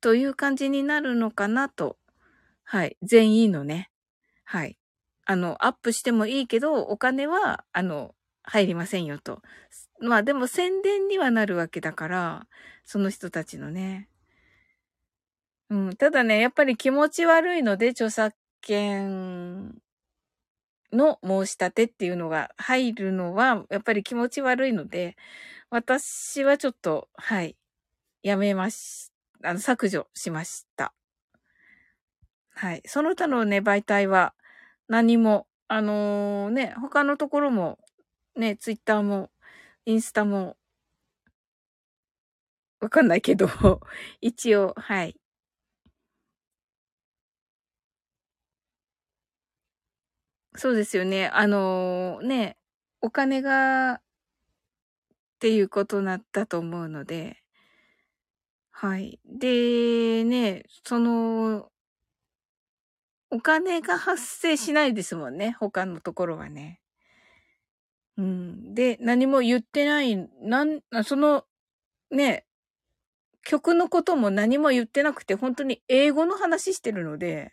[0.00, 1.98] という感じになるのかなと。
[2.62, 2.96] はい。
[3.02, 3.90] 全員のね。
[4.44, 4.78] はい。
[5.24, 9.42] あの、アップしてもいいけど、お金は、あの、入りませんよと。
[10.00, 12.46] まあでも宣伝にはなるわけだから、
[12.84, 14.08] その人たちのね。
[15.68, 15.96] うん。
[15.96, 19.80] ただね、やっぱり気持ち悪いので、著作権
[20.92, 25.16] の申し立てっていうのが入るのは、やっぱり気持ち悪いので、
[25.70, 27.56] 私はちょっと、はい、
[28.22, 29.12] やめまし、
[29.44, 30.92] あの、削除しました。
[32.54, 32.82] はい。
[32.86, 34.34] その他のね、媒体は
[34.88, 37.78] 何も、あのー、ね、他のところも
[38.36, 39.30] ね、ツイッターも、
[39.84, 40.56] インスタも、
[42.80, 43.46] わかんないけど、
[44.20, 45.16] 一応、はい。
[50.56, 51.28] そうですよね。
[51.28, 52.56] あのー、ね、
[53.00, 54.00] お金が、っ
[55.40, 57.42] ていうことなったと思うので、
[58.72, 59.20] はい。
[59.26, 61.70] で、ね、その、
[63.30, 65.56] お金が発生しないですもんね。
[65.58, 66.80] 他のところはね。
[68.20, 68.74] うん。
[68.74, 71.44] で、何も言ってない、なん、その、
[72.10, 72.46] ね、
[73.44, 77.52] 曲のことも何も言ってなくて、本当に英語の話してるので、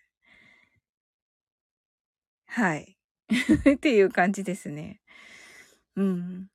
[2.47, 2.97] はい。
[3.75, 5.01] っていう感じですね。
[5.95, 6.49] うん。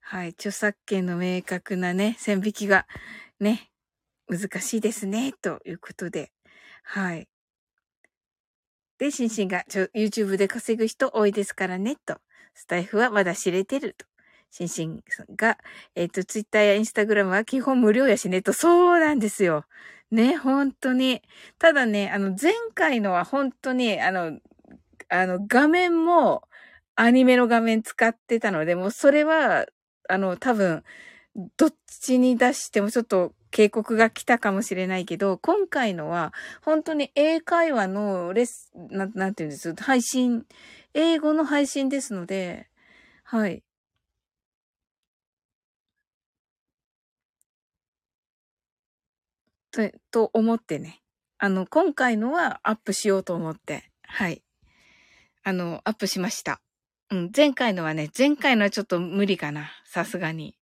[0.00, 0.28] はい。
[0.30, 2.86] 著作権の明確なね、線引きが
[3.40, 3.70] ね、
[4.28, 6.32] 難しいですね、ということで。
[6.84, 7.28] はい。
[8.98, 12.18] で、シンシンがちょ YouTube で稼ぐ人多いですからね、と。
[12.54, 14.06] スタイフはまだ知れてると。
[14.50, 15.04] シンシン
[15.36, 15.58] が、
[15.94, 18.52] えっ、ー、と、Twitter や Instagram は基本無料やしね、と。
[18.52, 19.66] そうなんですよ。
[20.10, 21.20] ね、本当に。
[21.58, 24.38] ただね、あの、前回のは本当に、あの、
[25.08, 26.42] あの、画面も
[26.94, 29.66] アニメの画面使ってたので、もうそれは、
[30.08, 30.82] あの、多分、
[31.58, 39.74] どっちに出してもちょっと警告が来たかもしれないけど、今回のは、本当に英会話のレス、ななんていうんです？
[39.76, 40.44] 配信、
[40.92, 42.68] 英語の配信ですので、
[43.24, 43.62] はい。
[49.70, 51.00] と、と思ってね。
[51.38, 54.42] あの、今回のはアップしようと思って、はい。
[55.44, 56.60] あの、アップしました。
[57.10, 59.70] うん、前回のはね、前回のはちょっと無理かな。
[59.86, 60.58] さすがに。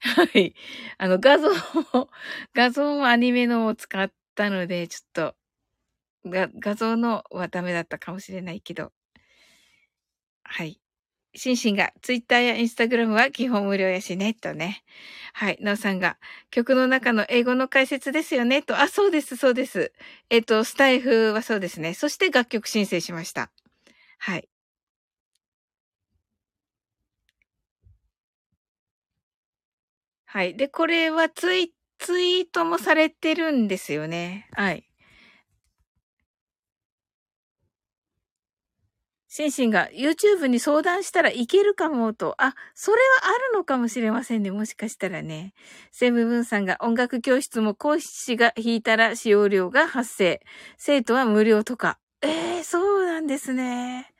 [0.00, 0.54] はい。
[0.98, 2.10] あの、画像も、
[2.54, 5.34] 画像もアニメのを使ったので、ちょっ
[6.24, 8.92] と、が、画像のはダメだったかもしれないけど。
[10.44, 10.80] はい。
[11.36, 14.82] シンシンが、ツイッターやインスタグラムは基本無料やしね、とね。
[15.34, 15.58] はい。
[15.62, 16.18] なおさんが、
[16.50, 18.78] 曲の中の英語の解説ですよね、と。
[18.80, 19.92] あ、そうです、そうです。
[20.30, 21.94] えっ、と、スタイフはそうですね。
[21.94, 23.50] そして楽曲申請しました。
[24.18, 24.48] はい。
[30.26, 30.56] はい。
[30.56, 34.48] で、これはツイ、ツイートもされてるんですよね。
[34.52, 34.86] はい。
[39.28, 42.34] シンシンが YouTube に相談したらいけるかもと。
[42.38, 44.50] あ、それはあるのかもしれませんね。
[44.50, 45.52] もしかしたらね。
[45.92, 50.40] セムブンさんが音楽教室も講師が弾いたら使用料が発生。
[50.78, 51.98] 生徒は無料とか。
[52.22, 54.10] ええー、そうなんですね。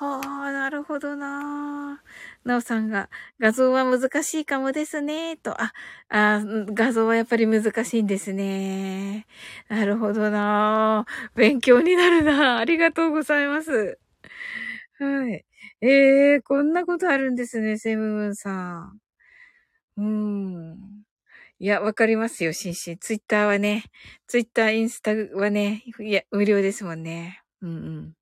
[0.00, 2.02] ああ、なるほどな
[2.48, 5.60] なおさんが、画像は難しいかもですね、と。
[5.60, 5.72] あ、
[6.08, 9.26] あ画像はやっぱり難しいんですね。
[9.68, 13.98] なるほどな勉強になるなありがとうございます。
[14.98, 15.44] はい。
[15.80, 19.00] ええー、こんなことあるんですね、セムムンさん。
[19.98, 21.04] うん。
[21.60, 22.98] いや、わかりますよ、シンシン。
[22.98, 23.84] ツイッターはね、
[24.28, 27.42] ツイッター、インスタはね、いや、無料ですもんね。
[27.62, 27.72] うんう
[28.02, 28.17] ん。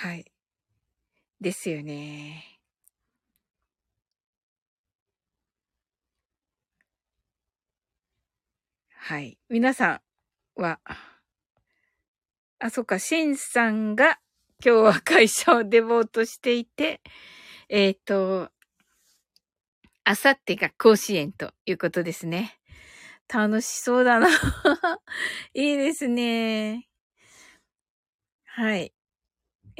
[0.00, 0.24] はい。
[1.40, 2.44] ですよね。
[8.94, 9.38] はい。
[9.48, 10.00] 皆さ
[10.56, 10.78] んは、
[12.60, 14.20] あ、そっか、シンさんが
[14.64, 17.00] 今日は会社をデボートしていて、
[17.68, 18.52] えっ、ー、と、
[20.04, 22.60] あさってが甲子園ということですね。
[23.26, 24.28] 楽しそうだな
[25.54, 26.86] いいですね。
[28.44, 28.92] はい。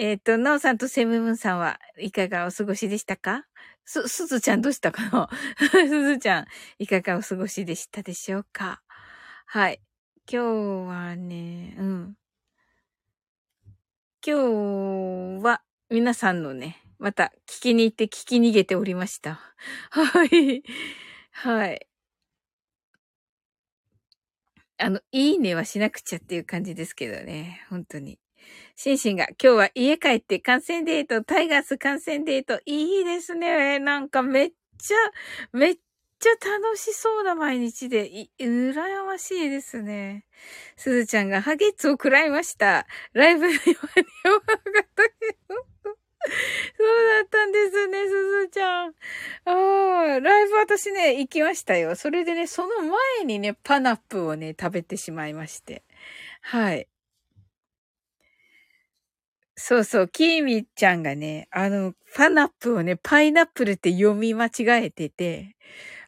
[0.00, 3.46] えっ、ー、と、なおさんとセムムンさんはいかがお過ごしでしたか？
[3.84, 5.28] す、すずちゃんどうしたかな？
[5.58, 6.46] すずちゃん、
[6.78, 8.80] いかがお過ごしでしたでしょうか？
[9.46, 9.80] はい。
[10.30, 12.16] 今日はね、うん。
[14.24, 19.40] 今日は皆さんのね、また聞きに行って聞き逃げておりました。
[19.90, 20.62] はい。
[21.32, 21.88] はい。
[24.76, 27.66] あの、いいねはしなくちゃっていう感じですけどね。
[27.68, 28.20] 本当に。
[28.76, 33.78] シンシンが今日は家帰って観戦デート、タイガース観戦デート、いいですね。
[33.78, 34.96] なんかめっちゃ、
[35.52, 35.74] めっ
[36.18, 40.24] ちゃ楽しそうな毎日で、い、羨ましいですね。
[40.76, 42.86] すずちゃんがハゲッツを食らいました。
[43.12, 43.66] ライブに間に
[44.24, 45.68] 合わなかったけど。
[46.76, 48.10] そうだったんですね、す
[48.42, 48.88] ずちゃん。
[48.88, 48.92] あ
[49.46, 51.96] あ、ライブ私ね、行きましたよ。
[51.96, 55.84] それでね、その前にね、パナップをね、食べてしまいまして。
[56.42, 56.88] はい。
[59.60, 65.56] そうそう、キーミちゃんがね、あの、パナップをね、パイナップルって読み間違えてて、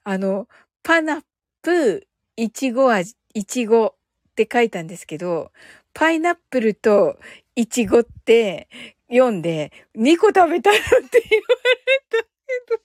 [0.05, 0.47] あの、
[0.85, 1.23] パナッ
[1.63, 3.95] プ、いちご味、いちごっ
[4.37, 5.51] て書いたんですけど、
[5.95, 7.19] パイナップルと
[7.57, 8.69] いちごって
[9.11, 10.81] 読んで、2個食べたのっ
[11.11, 12.29] て言われたけ
[12.77, 12.83] ど、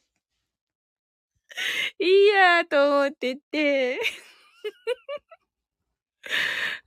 [1.99, 3.99] いいやーと思ってて、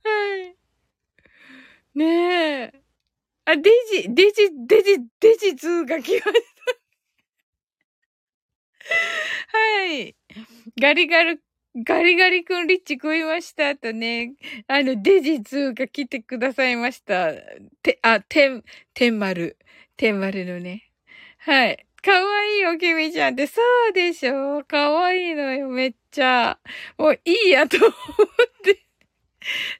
[0.03, 0.55] はい。
[1.95, 2.03] ね
[2.73, 2.88] え。
[3.51, 3.69] あ、デ
[4.03, 6.25] ジ、デジ、デジ、デジ2が来ました。
[9.47, 10.15] はい。
[10.81, 11.41] ガリガル、
[11.85, 14.33] ガリガリ君リッチ食いましたとね、
[14.67, 17.33] あの、デジ2が来てくださいました。
[17.83, 19.57] て、あ、てん、てん丸。
[19.97, 20.89] てん丸のね。
[21.39, 21.85] はい。
[22.03, 23.47] かわいいよ、きみちゃんって。
[23.47, 24.63] そうでしょ？
[24.65, 26.59] かわいいのよ、めっちゃ。
[26.97, 27.91] もういいやと思っ
[28.63, 28.85] て。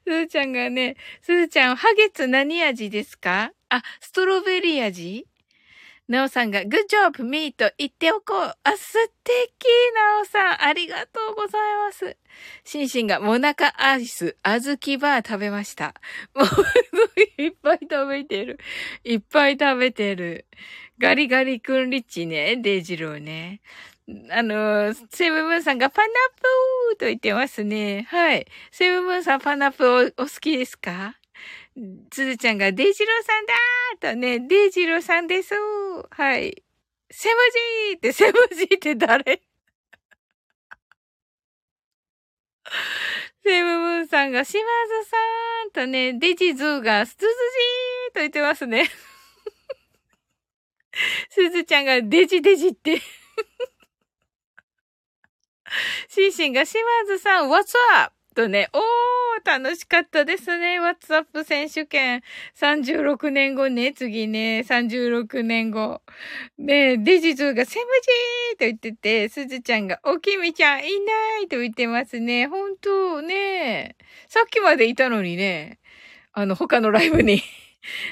[0.06, 3.52] すずちゃんがね、すずちゃん、ハゲツ何味ですか？
[3.70, 5.26] あ、ストロベリー味
[6.08, 8.38] なおさんが、グッジョブミート言っておこう。
[8.64, 9.32] あ、素敵
[9.94, 12.16] なおさん、ありがとうございます。
[12.64, 15.94] シンシンが、モナカアイス、あずきバー食べました。
[16.34, 18.58] もう、いっぱい食べてる。
[19.04, 20.46] いっぱい食べてる。
[20.98, 23.60] ガリガリ君リッチね、デジローね。
[24.32, 26.10] あの、セブブンさんがパナッ
[26.90, 28.08] プーと言ってますね。
[28.10, 28.48] はい。
[28.72, 31.19] セブンブンさんパナップおお好きですか？
[32.10, 36.62] つずちゃんが、デイジローさんだーとね、デイジローさんですーはい。
[37.10, 37.34] セム
[37.90, 39.42] ジーって、セムジーって誰？
[43.44, 45.16] セムムーンさんが、島津さ
[45.66, 48.90] んとね、デジズーが、スズジーと言ってますね。
[51.30, 53.00] すずちゃんが、デジデジって
[56.08, 58.19] シンシンが、島津さん、What's up?
[58.40, 58.80] とね、おー、
[59.44, 60.80] 楽しかったですね。
[60.80, 62.22] WhatsApp 選手権。
[62.58, 66.00] 36年後ね、次ね、36年後。
[66.56, 67.86] ねデジズがセム
[68.56, 70.88] ジーと言ってて、すずちゃんが、おきみちゃんいな
[71.42, 72.46] いと言ってますね。
[72.46, 73.96] 本当ね
[74.28, 75.78] さっきまでいたのにね、
[76.32, 77.42] あの、他のライブに。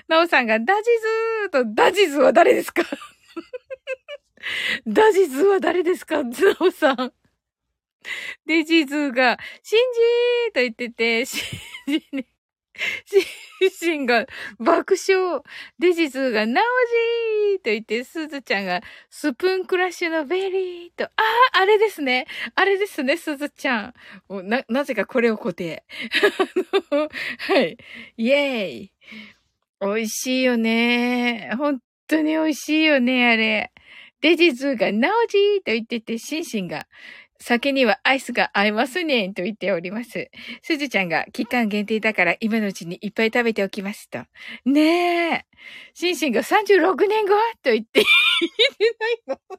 [0.09, 0.83] なおさんが、ダジ
[1.53, 2.83] ズーと、ダジズは誰ですか？
[4.87, 6.22] ダジズは誰ですか？
[6.22, 7.12] なおさん。
[8.46, 11.42] デジズーが、シンジーと言ってて、シ
[11.88, 12.26] ンジね。
[13.05, 14.26] シンシンが
[14.59, 15.42] 爆笑。
[15.78, 16.64] デジズーがナオ
[17.51, 21.11] ジーと言って、スズちゃんがスプーンクラッシュのベリーと、あ
[21.55, 22.26] あ、あれですね。
[22.55, 23.92] あれですね、スズちゃ
[24.28, 24.49] ん。
[24.49, 25.84] な、なぜかこれを固定。
[26.90, 27.76] はい。
[28.16, 28.92] イェーイ。
[29.80, 31.53] 美味しいよね。
[31.57, 33.72] 本当に美味しいよね、あれ。
[34.20, 36.86] デジズーがナオジーと言ってて、シンシンが
[37.41, 40.30] 酒にはアイスが合いますねんと言っております。
[40.62, 44.20] すずちゃんが期間限定だから今のうちにいっぱい食べておきますと。
[44.64, 45.47] ねえ。
[45.95, 49.59] シンシンが36年後と言って、言ってないの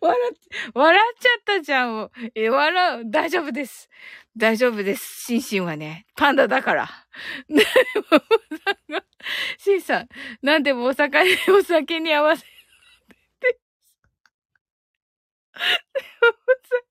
[0.00, 0.32] 笑っ、
[0.74, 2.10] 笑っちゃったじゃん。
[2.34, 3.10] え、笑う。
[3.10, 3.88] 大丈夫です。
[4.36, 5.24] 大丈夫です。
[5.26, 6.88] シンシンはね、パンダだから。
[9.58, 10.08] シンさん、
[10.42, 11.18] なんでもお酒、
[11.50, 12.48] お酒に合わせて。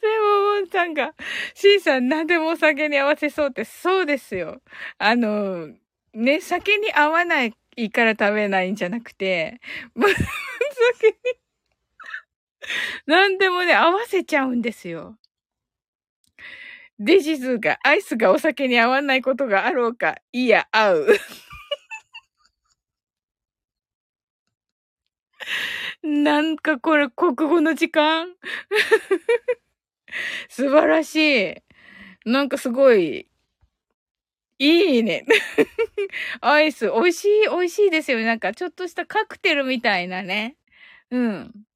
[0.00, 1.14] セモモンさんが、
[1.54, 4.62] シンさん何でもお酒に合わせそうって、そうですよ。
[4.98, 5.68] あの、
[6.14, 7.52] ね、酒に合わない
[7.90, 9.60] から食べないんじゃなくて、
[9.94, 11.14] もう酒に、
[13.06, 15.16] 何でもね、合わせちゃうんですよ。
[16.98, 21.06] デジズが、アイスがお酒に合わないことがあろうか、いや、合う。
[26.02, 28.28] なんかこれ国語の時間？
[30.48, 31.16] 素晴らし
[31.52, 31.54] い。
[32.30, 33.28] なんかすごい、
[34.58, 35.24] いいね。
[36.40, 38.24] アイス、美味しい、美味しいですよね。
[38.24, 40.56] なんかちょっとしたカクテルみたいなね。
[41.10, 41.66] うん。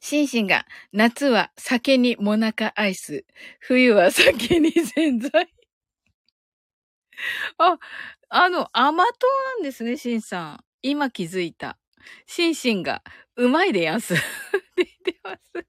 [0.00, 3.24] シンシンが、夏は酒にモナカアイス。
[3.60, 5.48] 冬は酒に洗剤。
[7.58, 7.78] あ、
[8.28, 10.64] あの、甘党なんですね、シンさん。
[10.82, 11.78] 今気づいた。
[12.26, 13.02] シンシンが、
[13.36, 14.14] うまいでやんす。
[14.14, 14.22] って
[14.76, 15.66] 言ってます。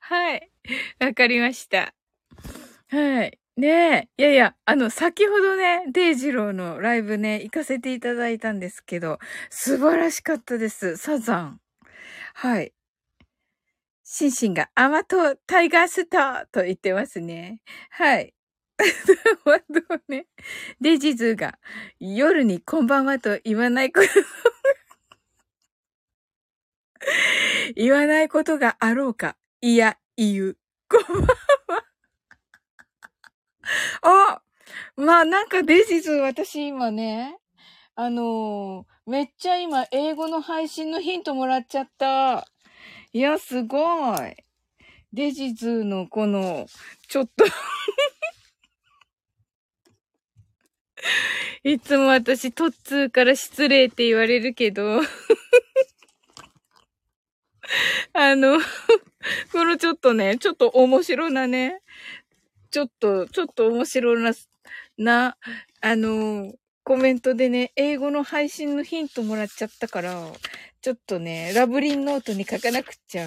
[0.00, 0.50] はい。
[1.00, 1.94] わかりました。
[2.88, 3.38] はい。
[3.56, 4.08] ねえ。
[4.16, 10.96] いやいや、あの、先ほどね、デイジローのライブね、行かせていただいたんですけど、素晴らしかったです。
[10.96, 11.60] サザン。
[12.34, 12.72] はい。
[14.02, 17.60] シンシンが、アマトタイガースターと言ってますね。
[17.90, 18.34] はい。
[19.44, 20.26] ワードね。
[20.80, 21.58] デジズが
[22.00, 24.08] 夜にこんばんはと言わないこと
[27.76, 29.36] 言わないことがあろうか。
[29.60, 30.58] いや、言う。
[30.88, 31.34] こんばんは。
[34.02, 34.42] あ
[34.96, 37.38] まあなんかデジズ私今ね、
[37.94, 42.46] あのー、めっちゃ今英語の配信のヒントもらっちゃった。
[43.12, 44.36] いや、すごい。
[45.12, 46.66] デジズのこの、
[47.08, 47.44] ちょっと
[51.64, 55.00] いつも私、トッツーから失礼って言われるけど
[58.12, 58.58] あの
[59.52, 61.80] このちょっとね、ちょっと面白なね、
[62.70, 64.32] ちょっと、ちょっと面白な、
[64.98, 65.36] な、
[65.80, 66.52] あの、
[66.82, 70.32] コメントでね、英語の配信のヒントもらっちゃったから、
[70.82, 73.26] ちょっとね、ラブリンノートに書かなくちゃ。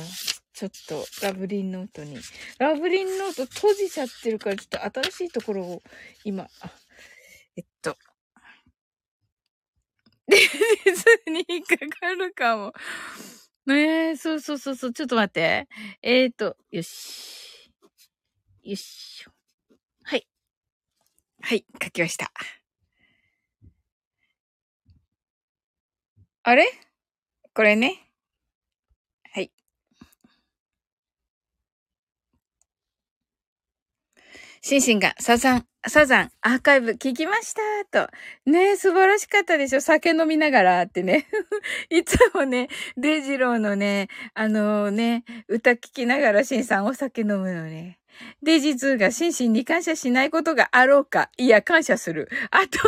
[0.53, 2.17] ちょっと、ラブリンノートに。
[2.59, 5.82] ラブリンノート閉じちゃってるから、ちょっと新しいところを
[6.23, 6.71] 今、あ、
[7.55, 7.97] えっと。
[10.28, 12.73] で、実に引っかかるかも。
[13.65, 15.67] ねえ、そうそうそうそう、ちょっと待って。
[16.01, 17.71] えーと、よし。
[18.63, 19.32] よいしょ。
[20.03, 20.25] はい。
[21.41, 22.32] はい、書きました。
[26.43, 26.65] あれ？
[27.53, 28.03] これね。
[29.34, 29.51] はい
[34.61, 37.55] シンシンが、サザン、サザン、アーカイブ聞きまし
[37.91, 38.11] たと。
[38.45, 41.27] ね素晴らしかったでしょ酒飲みながらってね。
[41.89, 42.67] いつもね、
[42.97, 47.99] デジローのね、あのー、ね、歌聞きながらシンさんお酒飲むのね。
[48.41, 51.29] デイジ2がシンシンに感謝しないことがあろうか。
[51.38, 52.29] いや、感謝する。
[52.51, 52.79] あと、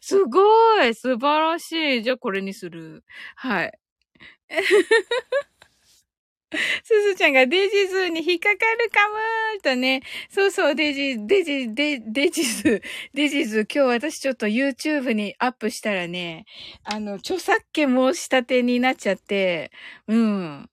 [0.00, 2.02] すごい素晴らしい。
[2.02, 3.04] じゃあこれにする。
[3.36, 3.72] はい。
[6.82, 10.02] すずちゃんがデジズに引っかかるかもーとね。
[10.28, 12.82] そうそう、デジ、デジ、デ、デジズ、
[13.14, 16.46] デジズ、今日私ちょっと YouTube にアップしたらね、
[16.82, 19.70] あの、著作権申し立てになっちゃって、
[20.08, 20.70] うん。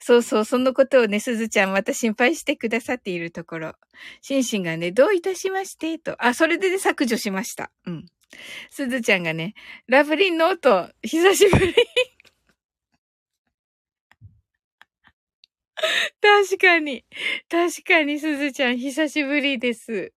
[0.00, 3.74] そうそう、そのことをね、すずちゃんまた心配してくださっているところ。
[4.20, 6.16] シンシンがね、どういたしましてと。
[6.24, 7.70] あ、それでね、削除しました。
[7.86, 8.06] うん。
[8.70, 9.54] すずちゃんがね、
[9.86, 11.74] ラブリンノート、久しぶり。
[16.20, 17.04] 確かに。
[17.48, 20.12] 確かに、すずちゃん、久しぶりです。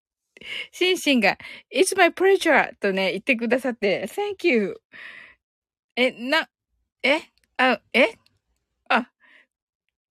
[0.72, 1.38] シンシンが、
[1.74, 2.76] It's my pleasure!
[2.80, 4.76] とね、言ってくださって、Thank you!
[5.96, 6.48] え、な、
[7.04, 7.22] え
[7.58, 8.16] あ、え
[8.90, 9.12] あ、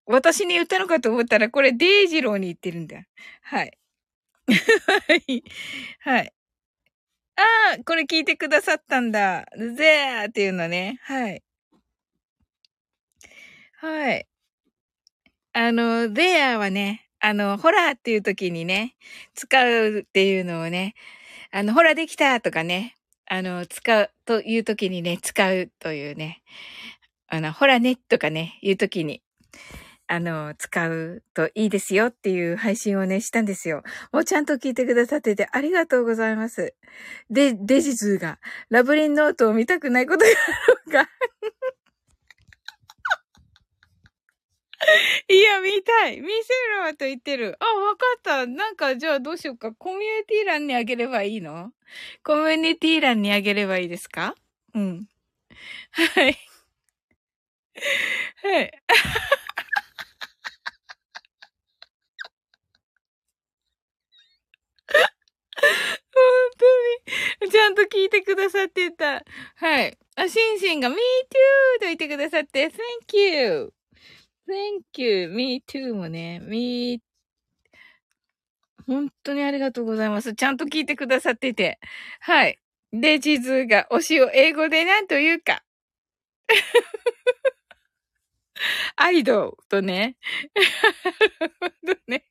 [0.06, 3.02] 私に言ったのかと思ったら、これデイジローに言ってるんだ。
[3.42, 3.78] はい。
[5.08, 5.44] はい。
[6.00, 6.32] はい。
[7.38, 7.42] あ
[7.78, 9.44] あ、これ聞いてくださったんだ。
[9.76, 10.98] ぜーっていうのね。
[11.02, 11.42] はい。
[13.74, 14.26] はい。
[15.58, 18.94] あの、there はね、あの、ほらーっていう時にね、
[19.34, 20.92] 使うっていうのをね、
[21.50, 22.94] あの、ほらできたとかね、
[23.24, 26.42] あの、使うという時にね、使うというね、
[27.28, 29.22] あの、ほらねとかね、いう時に、
[30.08, 33.82] あの、使うといいですよっていう配信をね、したんですよ。
[34.12, 36.74] もうちゃんと聞いてくださっててありがとうございます。
[37.30, 41.10] で、デジズーが、ラブリンノートを見たくないことがあるか
[45.28, 46.52] いや、見たい見せ
[46.84, 47.56] ろと言ってる。
[47.60, 48.46] あ、わかった。
[48.46, 49.72] なんか、じゃあどうしようか。
[49.72, 51.72] コミュニティ欄にあげればいいの？
[52.24, 54.34] コミュニティ欄にあげればいいですか？
[54.74, 55.08] うん。
[55.92, 56.38] はい。
[58.42, 58.70] はい。
[66.12, 66.22] 本
[67.40, 69.22] 当に、ちゃんと聞いてくださってた。
[69.56, 69.98] はい。
[70.16, 70.98] あ、シンシンが me too
[71.80, 73.72] と言ってくださって、thank you.
[74.48, 75.28] Thank you.
[75.28, 77.00] me too もね、me
[78.86, 80.34] 本当にありがとうございます。
[80.34, 81.78] ちゃんと聞いてくださってて。
[82.20, 82.58] はい。
[82.92, 85.62] で、地図が推しを英語で何というか。
[88.96, 90.16] アイドルとね。
[92.08, 92.24] ね。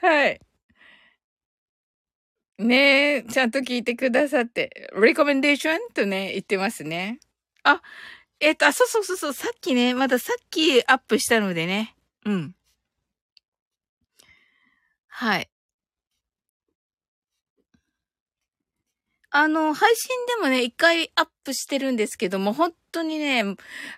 [0.00, 0.40] はい。
[2.58, 7.18] ねえ、ちゃんと聞いてくださって、レコメンデーションとね、言ってますね。
[7.62, 7.80] あ、
[8.40, 11.94] えっ、と、あ、そうそうそうそう、さっきね、まださっきアップしたのでね。
[12.24, 12.54] うん。
[15.08, 15.50] はい。
[19.32, 23.44] あの、配信でもね、一回アップしてるんですけども、本当にね、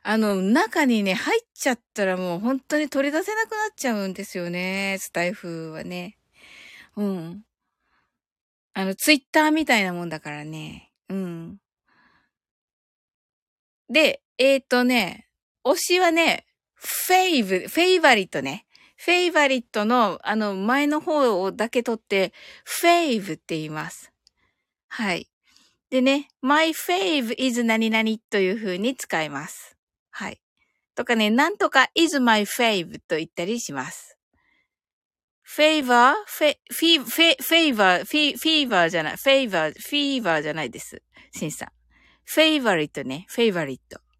[0.03, 6.18] あの、中にね、入っちゃったらもう本当に取り出せなくなっちゃうんですよね、スタイフはね。
[6.97, 7.45] うん。
[8.74, 10.90] あの、ツイッターみたいなもんだからね。
[11.09, 11.59] うん。
[13.88, 15.28] で、えっ、ー、とね、
[15.64, 18.66] 推しはね、フェイブ、フェイバリットね。
[18.97, 22.33] フェイバリットの、あの、前の方をだけ取って、
[22.64, 24.12] フェイブって言います。
[24.89, 25.28] はい。
[25.91, 29.76] でね、my fave is 何々という風に使います。
[30.11, 30.41] はい。
[30.95, 34.16] とかね、なんとか is my fave と言ったりします。
[35.45, 41.03] favor, フェ、フィ、フェ、フェイバー、フィ、フィーバーじゃない、フェイバー、フィーバーじゃないです。
[41.35, 41.68] シンさん。
[42.24, 43.98] favorite ね、 favorite。
[43.99, 44.11] はい。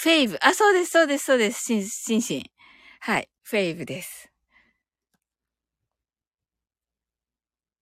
[0.00, 2.44] fave、あ、そうです、そうです、そうです、シン、シンシン。
[3.00, 4.30] はい、 fave です。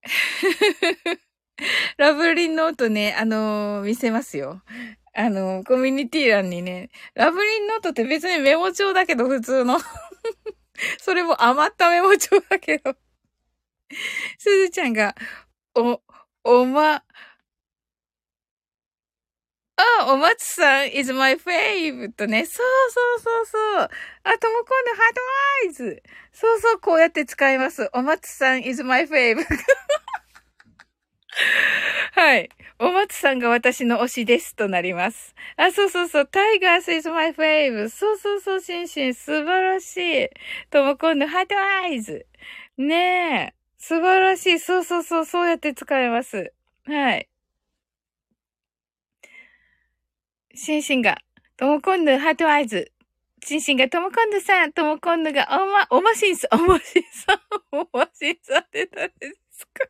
[1.99, 4.63] ラブリンノートね、あのー、見せますよ。
[5.15, 9.79] あのー、コミュニティ欄にね、ラブリンノートって別にメモ帳だけど、普通の。
[10.99, 12.97] それも余ったメモ帳だけど。
[14.39, 15.15] すずちゃんが、
[15.75, 16.01] お、
[16.45, 17.05] おま、
[19.77, 22.47] あ、お松さん is my fave とね。
[22.47, 23.91] そうそうそうそう。
[24.25, 25.21] あ、ともこんのハート
[25.67, 26.03] アイズ。
[26.33, 27.91] そうそう、こうやって使います。
[27.93, 29.45] お松さん is my fave
[32.13, 32.49] はい。
[32.79, 35.35] お松さんが私の推しですとなります。
[35.57, 36.27] あ、そうそうそう。
[36.27, 37.91] タイガース is my fave.
[37.91, 39.15] そうそうそう、シンシン。
[39.15, 40.31] 素晴らしい。
[40.71, 42.27] とも今度、ハートアイズ。
[42.79, 43.55] ねえ。
[43.79, 44.59] 素晴らしい。
[44.59, 45.25] そうそうそう。
[45.27, 46.53] そうやって使えます。
[46.87, 47.29] はい。
[50.57, 51.19] シンシンが、
[51.59, 52.91] とも今度、ハートアイズ。
[53.45, 57.41] シンシンが、とも今度さん、とも今度が、おま、おましんさん、おましんさん、
[57.73, 59.87] おましんさんって誰ですか？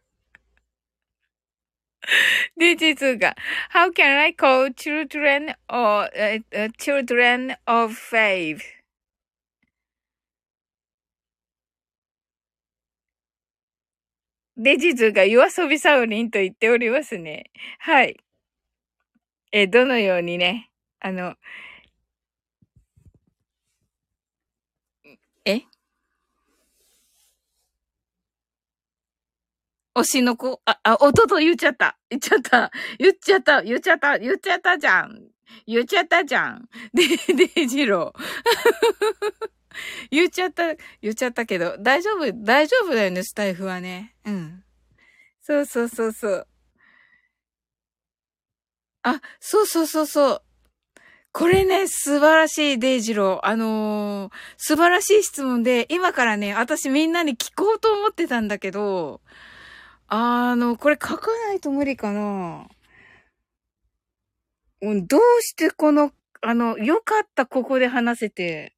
[2.57, 3.37] で、実が、
[3.73, 8.61] How can I call children or、uh, children of faith?
[14.57, 17.51] で、実が夜遊びサウリンと言っておりますね。
[17.79, 18.17] はい。
[19.53, 20.71] え、どのようにね、
[21.01, 21.35] あの、
[25.45, 25.63] え？
[29.95, 31.97] 推しの子、あ、あ、おとと言っちゃった。
[32.11, 32.71] 言っちゃった。
[32.99, 33.63] 言っちゃった。
[33.63, 34.19] 言っちゃった。
[34.19, 35.23] 言っちゃったじゃん。
[35.67, 36.69] 言っちゃったじゃん。
[36.93, 38.21] で、で、ジロー。
[40.11, 44.15] 言っちゃった、言っちゃったけど、大丈夫、大丈夫だよね、スタイフはね。
[44.25, 44.65] うん。
[45.41, 46.49] そうそうそうそう。
[49.07, 50.43] あ、そうそうそうそう。
[51.33, 53.47] これね、素晴らしい、デイジロー。
[53.47, 59.21] あのー、素晴らしい質問で、今からね、私みんなに聞こうと思ってたんだけど、
[60.09, 62.67] あの、これ書かないと無理かな
[64.81, 66.11] どうしてこの、
[66.43, 68.75] あの、よかった、ここで話せて。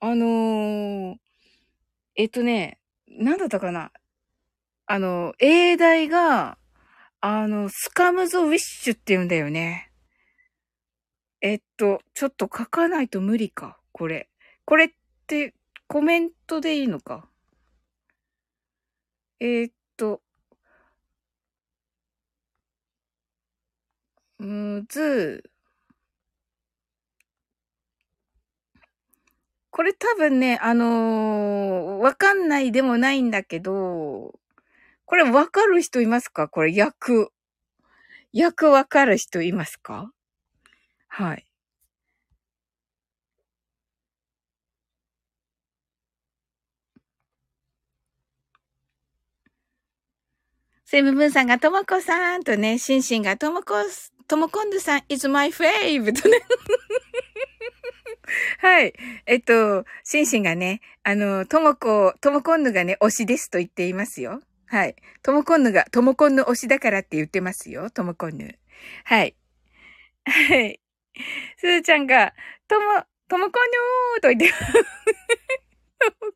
[0.00, 1.16] あのー、
[2.16, 3.90] えっとね、なんだったかな。
[4.84, 6.58] あの、英題が、
[7.24, 9.92] あの、スカムズウィッシュって言うんだよね。
[11.40, 14.28] えっと、ちょっと書かないと無理か、これ。
[14.64, 14.88] これっ
[15.28, 15.54] て
[15.86, 17.28] コメントでいいのか？
[19.38, 20.20] えー、っと、
[24.38, 25.48] むず、
[29.70, 34.40] これ多分ね、あのー、わかんないでもないんだけど、
[35.12, 36.48] これわかる人いますか？
[36.48, 37.32] これ役。
[38.32, 40.10] 役わかる人いますか？
[41.06, 41.44] はい。
[50.86, 53.74] セムブンさんがともこさんとね、シンシンがともこ、
[54.26, 56.40] ともこんぬさん is my fave とね。
[58.60, 58.94] はい。
[59.26, 64.40] えっと、シンシンがね、あの、ともこ、ともこんぬがね、推しですと言っていますよ。
[64.72, 64.96] はい。
[65.22, 67.90] ともこんぬが、ともこんぬ推しだからって言ってますよ。
[67.90, 68.58] ともこんぬ。
[69.04, 69.36] はい。
[70.24, 70.80] はい。
[71.58, 72.32] すーちゃんが、
[72.68, 74.50] とも、ともこんぬーと言って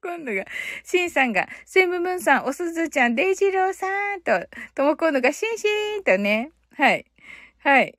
[0.02, 0.44] 今度が、
[0.84, 7.06] シンさんが、セムムーンさん、おすずちゃん、デイジローさんと、とも今度が、シンシーンとね、はい。
[7.60, 7.96] はい。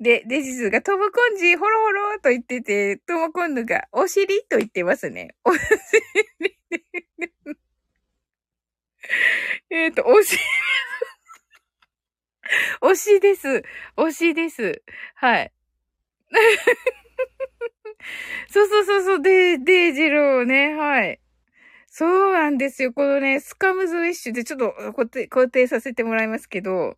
[0.00, 5.34] で、デジスが、トムコンジ、ホロホロと言ってて、トモコンヌが、お尻と言ってますね。
[5.44, 5.62] お尻。
[9.70, 10.40] えっと、お尻。
[12.80, 13.62] 推しです。
[13.96, 14.82] 推しです。
[15.14, 15.52] はい。
[18.48, 21.20] そうそうそうそう、で、デイジローね、はい。
[21.88, 22.92] そうなんですよ。
[22.92, 26.96] このね、スカムズウィッシュでちょっと固定、固定させてもらいますけど、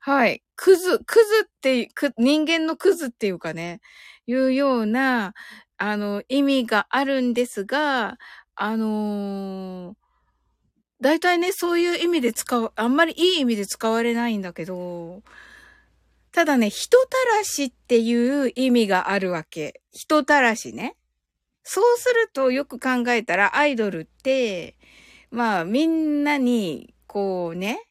[0.00, 0.42] はい。
[0.56, 3.80] クズ、クズって、く人間のクズっていうかね、
[4.26, 5.34] いうような、
[5.78, 8.16] あの、意味があるんですが、
[8.56, 9.94] あのー、
[11.00, 15.22] 大体ね、そういう意味で使う、あんまりいい意味で使われないんだけど、
[16.32, 19.80] ただね、人たらしっていう意味があるわけ。
[19.92, 20.96] 人たらしね。
[21.62, 24.78] そうするとよく考えたらアイドルって、
[25.30, 27.86] まあみんなに、こうね、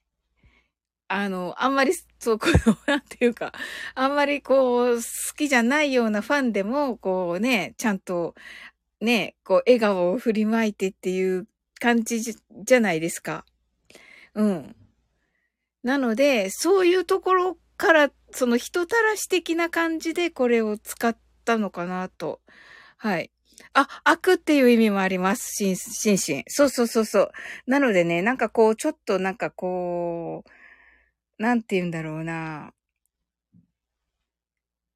[1.08, 3.54] あの、あんまり、そう、この、なんていうか、
[3.94, 5.02] あんまりこう、好
[5.38, 8.34] きじゃないようなファンでも、こうね、ちゃんと、
[9.02, 11.48] ね、こう、笑顔を振りまいてっていう
[11.80, 13.46] 感じじゃないですか。
[14.34, 14.76] うん。
[15.84, 22.42] なので、そういうところから、その人たらし的な感じでこれを使ったのかなと。
[22.98, 23.32] はい。
[23.74, 25.54] あ、悪っていう意味もあります。
[25.54, 25.76] 心
[26.14, 26.44] 身。
[26.48, 27.32] そうそうそうそう。
[27.68, 32.74] なのでね、なんかこう、ちょっとなんかこう、なんて言うんだろうな。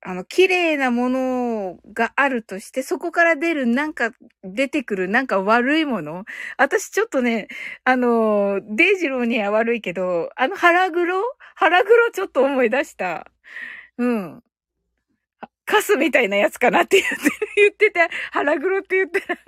[0.02, 4.12] あの、綺麗なものがあるとして、そこから出る、なんか、
[4.44, 6.24] 出てくる、なんか悪いもの
[6.58, 7.48] 私ちょっとね、
[7.84, 11.22] あの、デイジローには悪いけど、あの腹黒？
[11.56, 13.30] 腹黒ちょっと思い出した。
[13.98, 14.44] うん。
[15.66, 18.10] カスみたいなやつかなって言って、言ってた。
[18.32, 19.40] 腹黒って言ったら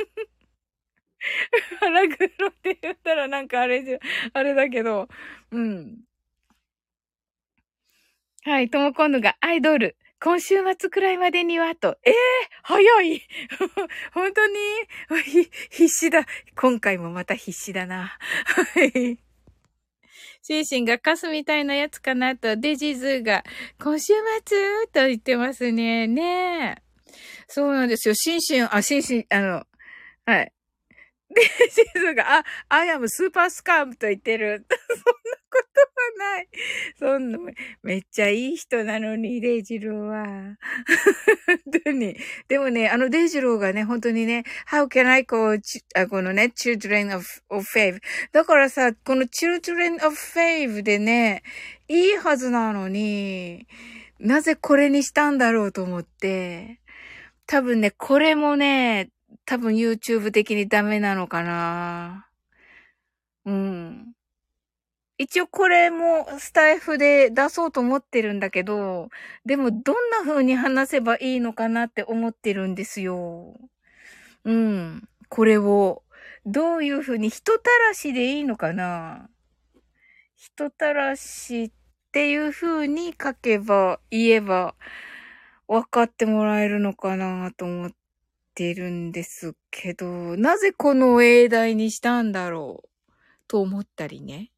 [1.80, 4.00] 腹黒って言ったらなんかあれじゃ、
[4.34, 5.08] あれだけど、
[5.52, 5.98] うん。
[8.44, 9.96] はい、ともこんぬがアイドル。
[10.24, 11.98] 今週末くらいまでにはと。
[12.04, 12.16] ええー、
[12.62, 13.22] 早い
[14.14, 14.54] 本当に？
[15.72, 16.28] 必死だ。
[16.56, 18.20] 今回もまた必死だな。
[18.46, 19.18] はい。
[20.44, 23.44] シンシンがカスみたいなやつかなと、デジズーが、
[23.80, 24.14] 今週
[24.46, 24.88] 末？
[24.94, 26.06] と言ってますね。
[26.06, 27.16] ねえ。
[27.48, 28.14] そうなんですよ。
[28.14, 29.68] シンシン、あ、シンシン、あの、
[30.26, 30.54] はい。
[31.34, 34.68] で、ジズーが、あ、 I am super scum と言ってる。
[34.70, 34.98] そん
[35.32, 35.82] なこと
[36.24, 36.50] はない。
[36.98, 37.38] そんな、
[37.84, 40.26] めっちゃいい人なのに、デイジローは。
[41.46, 42.18] 本当に。
[42.48, 45.60] でもね、あのデイジローがね、本当にね、How can I call,
[45.96, 48.00] あこのね、children of, of fave.
[48.32, 51.44] だからさ、この children of fave でね、
[51.88, 53.68] いいはずなのに、
[54.20, 56.80] なぜこれにしたんだろうと思って、
[57.48, 59.10] 多分ね、これもね、
[59.46, 62.28] 多分 YouTube 的にダメなのかな。
[63.46, 64.14] うん。
[65.22, 69.10] 一応これもスタイフで出そうと思ってるんだけど、
[69.46, 73.54] でもどんな風に話せばいいのかなって思ってるんですよ。
[74.46, 75.08] うん。
[75.30, 76.02] これを、
[76.48, 79.30] どういう風に人たらしでいいのかな
[80.36, 81.72] 人たらしっ
[82.12, 84.74] ていう風に書けば、言えば、
[85.68, 87.92] 分かってもらえるのかなと思っ
[88.56, 92.90] てるんですけど、なぜこの英題にしたんだろう
[93.48, 94.51] と思ったりね。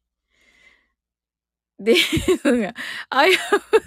[1.78, 1.94] で、
[3.10, 3.36] I have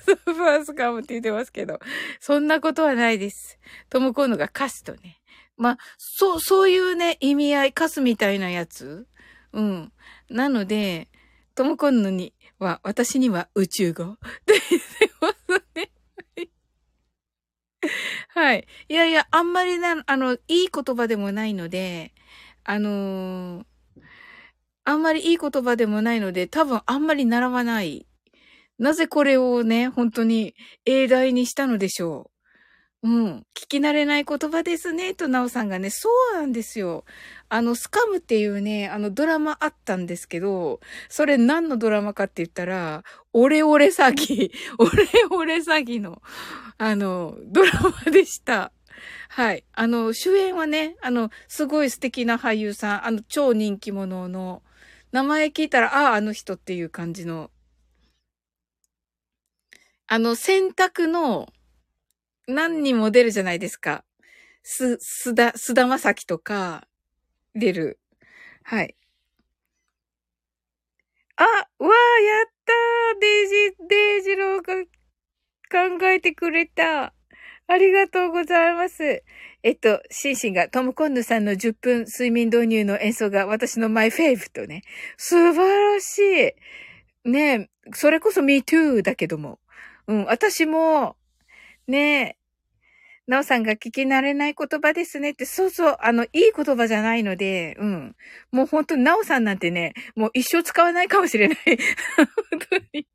[0.06, 1.80] the first come って言ってますけど、
[2.20, 3.60] そんなことはないです。
[3.90, 5.22] ともこんのが歌詞とね。
[5.56, 9.08] まあ、そう、そういうね、意味合い、カスみたいなやつ。
[9.54, 9.92] うん。
[10.30, 11.10] なので、
[11.56, 15.90] ともこんのには、私には宇宙語って言ってますね。
[18.30, 18.68] はい。
[18.90, 22.14] いやいや、あんまりな、あの、いい言葉でもないので、
[22.64, 23.66] あのー、
[24.88, 28.08] あんまりいい言葉でもないので、多分あんまり習わない。
[28.80, 32.32] なぜこれをね、本当に英題にしたのでしょ
[33.04, 33.10] う。
[33.10, 33.38] うん。
[33.54, 37.04] 聞き慣れない言葉ですね、となおさんがね、そうなんですよ。
[37.50, 40.80] あの、スカムっていうね、あのドラマあったんですけど、
[41.10, 46.22] それ何のドラマかって言ったら、オレオレ詐欺、 オレオレ詐欺の、
[46.78, 47.74] あの、ドラ
[48.06, 48.72] マでした。
[49.28, 49.66] はい。
[49.74, 54.64] あの、主演はね、あの、すごい素敵な俳優さん、あの、超人気者の、
[55.18, 57.50] 名前聞いたら、ああ、あの人っていう感じの、
[60.06, 61.48] あの、選択の、
[62.48, 64.06] 何人も出るじゃないですか。
[64.62, 66.88] す、すだ、すだまさきとか、
[67.56, 68.00] 出る。
[68.62, 68.96] はい。
[71.36, 71.48] あ、わ
[71.80, 74.76] あ、やったーデイジ、デイジローが
[76.00, 77.14] 考えてくれた。
[77.68, 79.24] ありがとうございます。
[79.68, 84.84] えっと、シンシンがトムコンヌさんの10分睡眠導入の演奏が私のマイフェイブとね。
[85.18, 86.54] 素晴らし
[87.26, 87.30] い。
[87.30, 89.60] ねそれこそ me too だけども。
[90.08, 91.18] うん、私も、
[91.86, 92.38] ね
[93.28, 98.16] なおさんが聞き慣れない言葉ですねって、そうそう、あの、いい言葉じゃないので、うん。
[98.54, 101.58] もう本当になおさんなんてね、もう一生使わないかもしれない。
[102.16, 103.06] 本当に。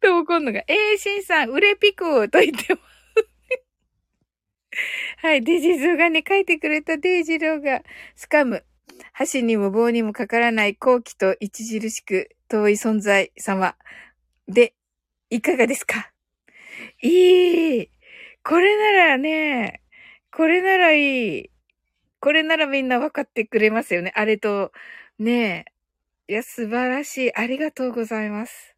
[0.00, 2.95] とも今度が、えー、しんさん、うれぴくと言ってます。
[5.18, 7.82] はい、デジズがね、書いてくれたデイジローが、
[8.14, 8.64] スカム。
[9.12, 13.76] 箸にも棒にもかからない後期と著しく遠い存在様。
[14.48, 14.74] で、
[15.30, 16.12] いかがですか？
[17.02, 17.90] いい。
[18.44, 19.82] これならね、
[20.32, 21.50] これならいい。
[22.20, 24.12] これならみんなわかってくれますよね。
[24.14, 24.72] あれと、
[25.18, 25.66] ね
[26.28, 26.32] え。
[26.32, 27.34] いや、素晴らしい。
[27.34, 28.76] ありがとうございます。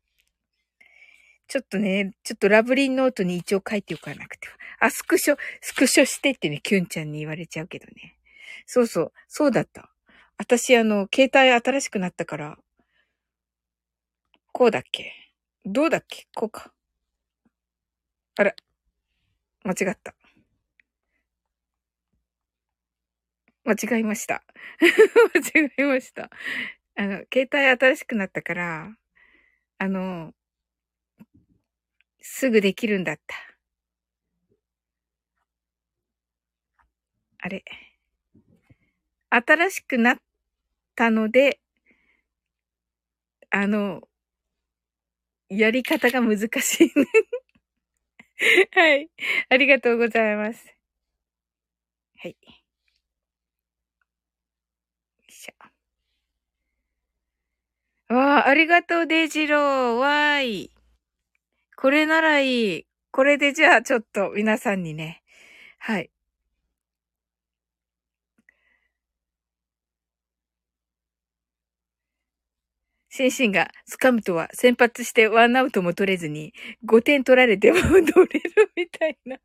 [1.49, 4.58] ちょっとね、ちょっとラブリンノートに一応書いておかなくては。
[4.81, 8.17] あ、スクショ、スクショしてってね、キュンちゃんに言われちゃうけどね。
[8.67, 9.91] そうそう、そうだった。
[10.39, 12.59] 私、あの、携帯新しくなったから、
[14.53, 15.13] こうだっけ？
[15.65, 16.27] どうだっけ？
[16.35, 16.73] こうか。
[18.37, 18.55] あら、
[19.65, 20.15] 間違った。
[23.65, 24.43] 間違えました。
[25.35, 26.31] 間違えました。
[26.97, 28.97] あの、携帯新しくなったから、
[29.79, 30.35] あの、
[32.23, 33.37] すぐできるんだった。
[37.49, 37.65] あれ。
[39.31, 40.19] 新しくなっ
[40.95, 41.61] たので、
[43.51, 44.03] あの、
[45.49, 46.93] やり方が難しい。
[46.95, 47.07] ね
[48.73, 49.11] はい。
[49.49, 50.75] ありがとうございます。
[52.19, 52.33] はい。
[52.33, 52.37] よ
[55.27, 58.15] いしょ。
[58.15, 59.99] わあ、ありがとう、デジロー。
[59.99, 60.71] わーい。
[61.77, 62.87] これならいい。
[63.11, 65.23] これでじゃあちょっと皆さんにね。
[65.79, 66.11] はい。
[73.19, 76.53] シンシンがスカムとは先発してワンアウトも取れずに
[76.87, 79.39] 5点取られても取れるみたいな。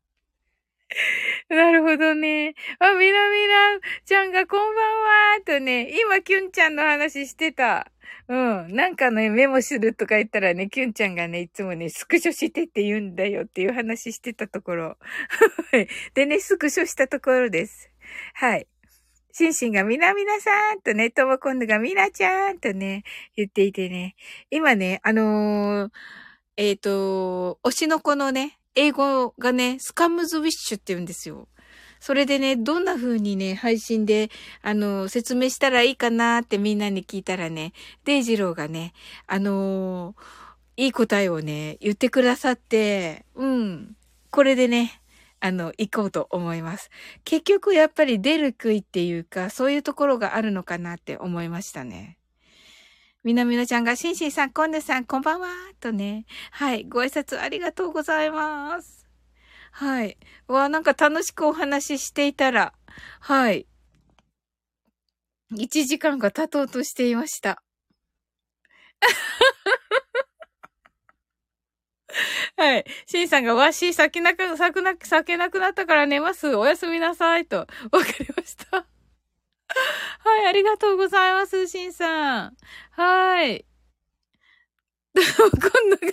[1.48, 2.54] なるほどね。
[2.78, 7.90] あ、みなみなちゃんがこんばんはとね、今キュンちゃんの話してた。
[8.28, 8.68] うん。
[8.68, 14.98] なんかね、メモするとか言ったらね、キュンちゃんがね、いつもね、スクショしてって言うんだよっていう話してたところ。
[16.14, 17.90] でね、スクショしたところです。
[18.34, 18.68] はい。
[19.36, 23.02] シンシンがみなみなさんとね、とも今度がみなちゃんとね、
[23.34, 24.14] 言っていてね。
[24.48, 25.90] 今ね、あのー、
[26.56, 31.48] えっ、ー、と、推しの子のね、英語がね、スカムズウィッシュって言うんですよ。
[31.98, 34.30] それでね、どんな風にね、配信で、
[34.62, 37.72] あの、説明したらいいかなってみんなに聞いたらね、
[38.04, 38.92] デイジローがね、
[39.26, 43.96] あのー、いい答えをね、言ってくださって、うん。
[44.30, 45.00] これでね、
[45.44, 46.88] あの、行こうと思います。
[47.22, 52.16] 結局やっぱり出る杭っていうか、そういうところがあるのかなって思いましたね。
[53.24, 55.48] みなみなちゃんが、しんしんさん、こんでさん、こんばんは
[55.80, 56.24] とね。
[56.50, 56.84] はい。
[56.84, 59.06] ご挨拶ありがとうございます。
[59.70, 60.16] はい。
[60.48, 62.72] わなんか楽しくお話ししていたら、
[63.20, 63.66] はい。
[65.52, 67.62] 1時間が経とうとしていました。
[72.56, 72.84] はい。
[73.06, 76.54] シンさんがわし、咲きなく、咲くな、咲けなくなったから寝ます。
[76.54, 77.46] おやすみなさい。
[77.46, 77.58] と。
[77.58, 77.68] わか
[78.20, 78.86] りました。
[80.20, 82.56] はい、ありがとうございます、シンさん。
[82.92, 83.64] はい。
[85.14, 86.12] 今度が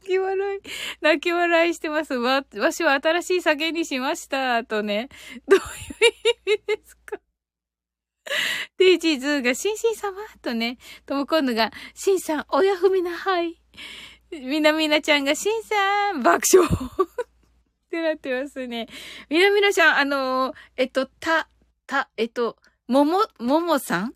[0.00, 0.60] 泣き笑い、
[1.00, 2.14] 泣き笑いしてます。
[2.14, 4.62] わ、わしは新しい酒にしました。
[4.64, 5.08] とね。
[5.48, 7.18] どういう意味ですか？
[8.78, 13.60] デイジーズーが、シンシン様とね、とも今度が、シンさん、親踏みな、はい。
[14.32, 16.66] みなみなちゃんが、シンさん、爆笑
[17.86, 18.88] ってなってますね。
[19.28, 21.48] みなみなちゃん、あのー、えっと、た、
[21.86, 22.56] た、えっと、
[22.88, 24.14] もも、ももさん？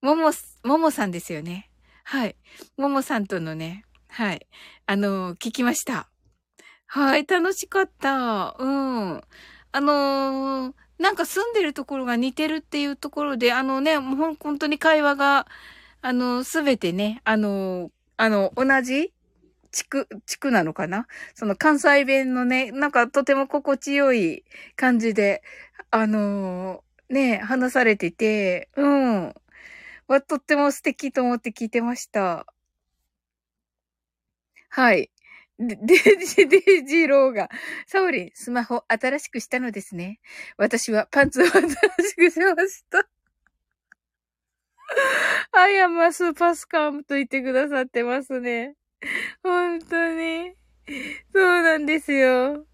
[0.00, 0.30] もも、
[0.62, 1.70] ももさんですよね。
[2.04, 2.36] はい。
[2.76, 4.46] ももさんとのね、はい。
[4.86, 6.08] あのー、聞きました。
[6.86, 8.54] はい、楽しかった。
[8.58, 9.20] うん。
[9.72, 15.46] あのー、なんか住んでるところが似てるっていうところで、あのね、もう本当に会話が、
[16.00, 19.12] あの、すべてね、あの、あの、同じ
[19.76, 21.06] 地区、地区なのかな？
[21.34, 25.42] その関西弁のね、なんかとても心地よい感じで、
[25.90, 29.34] あのね、話されてて、うん。
[30.08, 32.46] は、とっても素敵と思って聞いてました。
[34.70, 35.10] はい。
[35.58, 37.50] で、デジ、デジローが、
[37.86, 40.20] サオリン、スマホ新しくしたのですね。
[40.56, 43.06] 私はパンツを新しくしました。
[45.52, 48.74] アイアムはスーパスカームと言ってくださってますね。
[49.42, 50.54] 本当に。
[51.32, 52.66] そうなんですよ。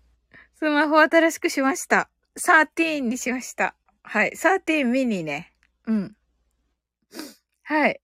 [0.55, 2.09] スマホ新しくしました。
[2.37, 3.75] 13にしました。
[4.03, 4.33] はい。
[4.33, 5.53] 13ミニね。
[5.87, 6.17] うん。
[7.65, 8.01] はい。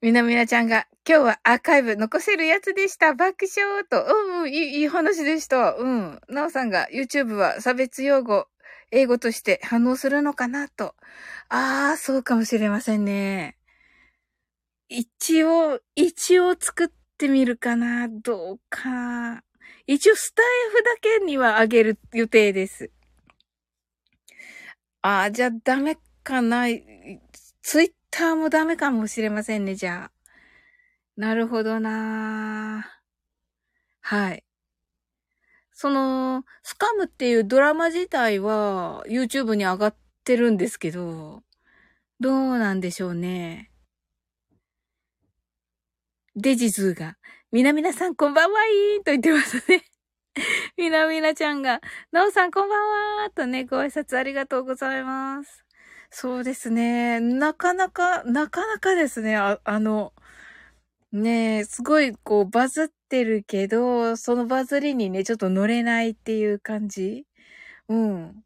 [0.00, 3.14] みなみなちゃんが、今日はアーカイブ残せるやつでした。
[3.14, 4.04] 爆笑と。
[4.04, 5.74] うんうん、いい、いい話でした。
[5.74, 6.20] うん。
[6.28, 8.46] なおさんが YouTube は差別用語、
[8.92, 10.94] 英語として反応するのかなと。
[11.48, 13.57] ああ、そうかもしれませんね。
[14.88, 18.08] 一応、一応作ってみるかな。
[18.08, 19.42] どうか。
[19.86, 22.90] 一応スタイフだけにはあげる予定です。
[25.02, 26.66] ああ、じゃあダメかな。
[27.62, 30.18] ツイッターもダメかもしれませんね、じゃあ。
[31.16, 32.86] なるほどな
[34.00, 34.44] はい。
[35.72, 41.42] その、スカムっていうドラマ自体は YouTube に上がってるんですけど、
[42.20, 43.70] どうなんでしょうね。
[46.40, 47.16] デジズーが、
[47.50, 49.82] みなみなさんこんばんはいーと言ってますね。
[50.78, 51.80] みなみなちゃんが、
[52.12, 55.64] なおさんこんばんはーとね、ご挨拶ありがとうございます。
[56.10, 57.18] そうですね。
[57.18, 59.36] なかなか、なかなかですね。
[59.36, 60.12] ああの、
[61.10, 67.26] ねえ、すごいこうバズってるけど、そのバズりにね、ちょっと乗れないっていう感じ
[67.88, 68.44] うん。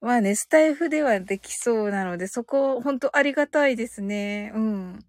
[0.00, 4.52] まあね、スタイフではできそうなので、そこ、ほんとありがたいですね。
[4.54, 5.04] うん。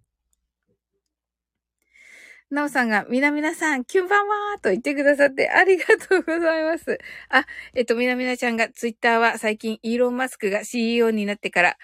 [2.52, 6.98] なおさんが、みなみなさん、キュンバンワーと言ってくださってありがとうございます。
[7.30, 7.46] あ、
[7.76, 11.78] えっと、みなみなちゃんが、ツイッターは最近、イーロン・マスクが CEO になってから、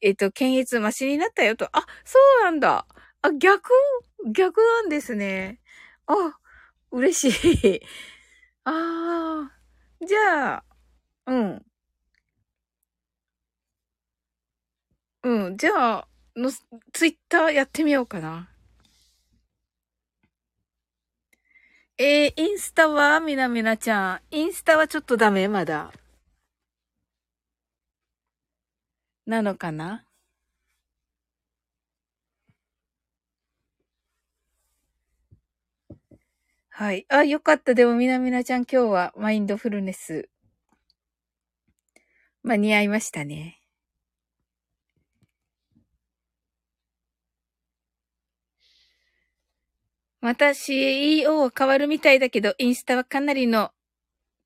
[0.00, 1.66] えっと、検閲マシになったよと。
[1.76, 2.86] あ、そうなんだ。
[3.22, 3.70] あ、逆
[4.32, 5.60] 逆なんですね。
[6.06, 6.14] あ、
[6.92, 7.80] 嬉しい。
[8.64, 9.50] あ
[10.02, 10.64] あ、じゃあ、
[11.26, 11.66] うん。
[15.22, 16.50] うん、じゃあ、の、
[16.92, 18.49] ツイッターやってみようかな。
[22.02, 24.20] えー、インスタはみなみなちゃん。
[24.34, 25.92] インスタはちょっとダメまだ。
[29.26, 30.06] なのかな？
[36.70, 37.04] はい。
[37.10, 37.74] あ、よかった。
[37.74, 40.30] でも、みなみなちゃん今日はマインドフルネス。
[42.42, 43.59] 間に合いましたね。
[50.20, 53.70] また CEO は変わるみたいだけど、インスタはかなりの、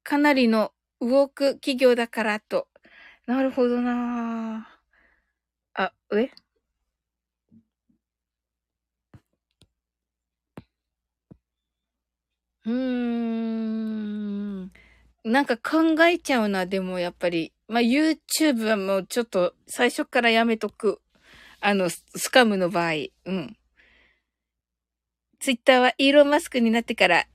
[0.05, 2.68] かなりのウォーク企業だからと。
[3.27, 4.68] なるほどな
[5.75, 6.31] あ、え？
[12.66, 14.72] うーん。
[15.25, 17.53] なんか考えちゃうな、でもやっぱり。
[17.68, 21.01] まあ、YouTube はもうちょっと最初からやめとく。
[21.61, 22.93] あの、スカムの場合。
[23.27, 23.57] うん。
[25.45, 27.26] ツイッターはイーロンマスクになってから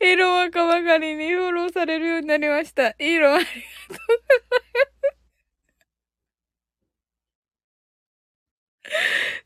[0.00, 2.88] エロ若ばかりにフォローされるようになりました。
[2.88, 4.92] イーロンありがとうございま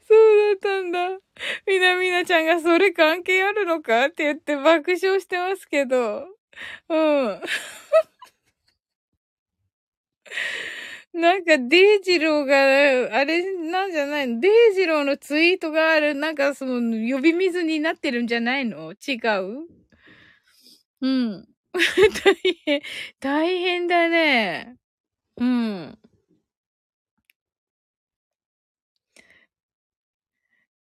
[0.00, 0.18] すそう
[0.48, 0.98] だったんだ。
[1.68, 6.26] みなみなちゃんがそれ関係あるのかって言って爆笑してますけど。
[6.88, 7.40] うん。
[11.16, 14.38] なんか、デイジローが、あれなんじゃないの？
[14.40, 16.80] デイジローのツイートがある、なんかその、
[17.16, 18.92] 呼び水になってるんじゃないの？
[18.92, 19.66] 違う？
[21.00, 21.46] うん。
[22.24, 22.80] 大変、
[23.20, 24.76] 大変だね。
[25.38, 25.98] うん。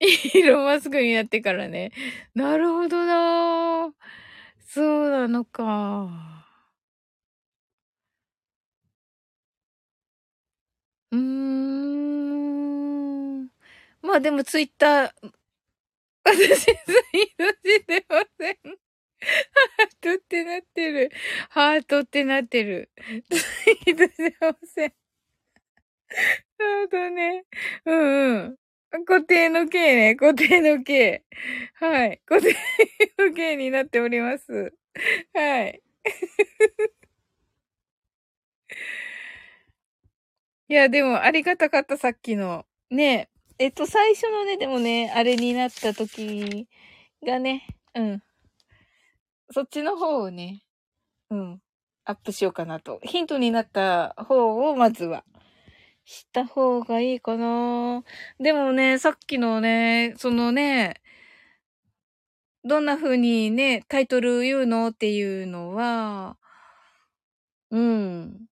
[0.02, 1.92] イーロンマスクになってからね。
[2.34, 3.94] なるほどな
[4.68, 6.45] そうなのか。
[11.16, 11.22] うー
[13.44, 13.50] ん。
[14.02, 15.12] まあでもツイッター、
[16.26, 16.76] 私、ツイー
[17.38, 18.58] トしてません。
[18.64, 21.12] ハートってなってる。
[21.50, 22.92] ハートってなってる。
[23.30, 23.38] ツ
[23.90, 24.94] イートしてません。
[26.60, 27.46] そうだね。
[27.86, 29.06] うんうん。
[29.06, 30.16] 固定の K ね。
[30.16, 31.24] 固定の K。
[31.76, 32.22] はい。
[32.26, 32.56] 固定
[33.18, 34.74] の K になっております。
[35.34, 35.82] はい。
[40.68, 42.66] いや、でも、ありがたかった、さっきの。
[42.90, 43.66] ねえ。
[43.66, 46.68] えっと、最初のね、でもね、あれになった時
[47.24, 48.24] がね、うん。
[49.52, 50.64] そっちの方をね、
[51.30, 51.62] うん。
[52.04, 53.00] アップしようかなと。
[53.04, 55.24] ヒントになった方を、まずは。
[56.04, 58.04] した方がいいかな
[58.40, 61.02] でもね、さっきのね、そのね、
[62.64, 66.38] どんな風にね、タイトル言うのっていうのは、
[67.70, 68.48] うん。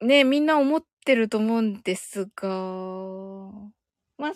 [0.00, 2.48] ね、みんな思ってると思うんですが、
[4.18, 4.32] まあ、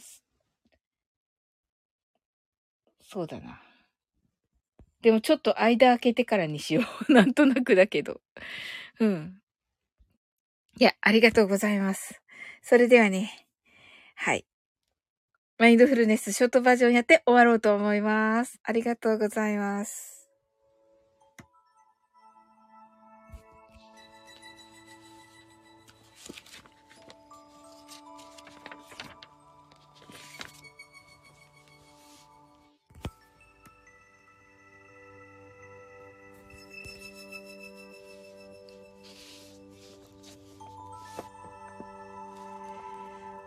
[3.03, 3.61] そうだな。
[5.03, 7.13] でもちょっと間開けてからにしよう。
[7.13, 8.23] なんとなくだけど。
[9.01, 9.43] うん。
[10.79, 12.23] いや、ありがとうございます。
[12.63, 13.47] それではね、
[14.15, 14.47] はい。
[15.59, 18.59] マインドフルネスショートバージョンやって終わろうと思います。
[18.63, 20.12] ありがとうございます。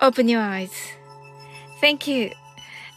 [0.00, 0.70] Open your eyes.
[1.80, 2.30] Thank you.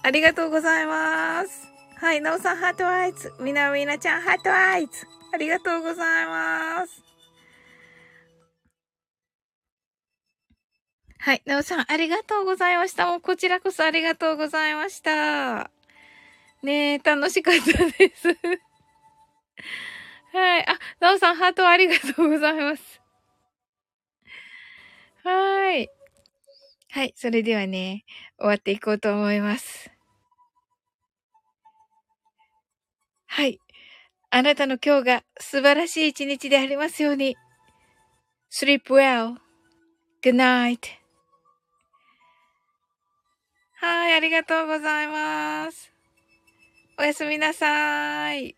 [0.04, 1.68] ありがとうございます。
[1.98, 3.34] はい、なおさん heart eyes。
[3.40, 5.06] みなみなちゃん heart eyes。
[5.34, 7.04] ありがとうございます。
[11.20, 13.08] はい、なおさんありがとうございました。
[13.08, 15.72] もうこちらこそありがとうございました。
[16.62, 18.28] ねえ、楽しかったです。
[20.32, 20.68] はい。
[20.68, 23.02] あ、なおさん、ハートありがとうございます。
[25.24, 25.90] はい。
[26.94, 27.14] はい。
[27.18, 28.06] それではね、
[28.38, 29.90] 終わっていこうと思います。
[33.26, 33.60] はい。
[34.30, 37.36] あなたの今日が素晴らしい一日でありますように。
[38.52, 39.38] sleep well.
[40.22, 40.82] good night.
[43.78, 45.91] はい、ありがとうございます。
[46.99, 48.56] おやすみなさい。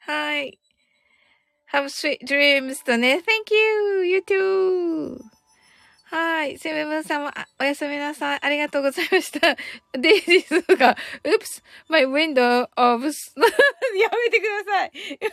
[0.00, 0.65] はい。
[1.72, 3.22] Have sweet dreams とね。
[3.26, 4.06] Thank you!
[4.06, 5.18] You too!
[6.04, 6.56] はい。
[6.58, 8.38] セブブンさんもおやすみなさい。
[8.40, 9.56] ありがとうございました。
[9.92, 11.62] デイジーズが、Oops!
[11.88, 13.10] My window of や
[14.10, 14.92] めてください。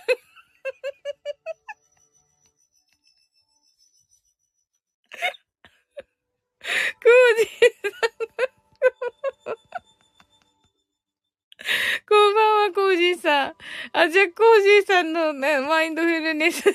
[6.64, 7.92] コージー
[9.44, 9.93] さん
[12.10, 13.56] こんばんは、コージーさん。
[13.94, 16.74] あ、じゃあ、コージーさんの、ね、マインドフルネスで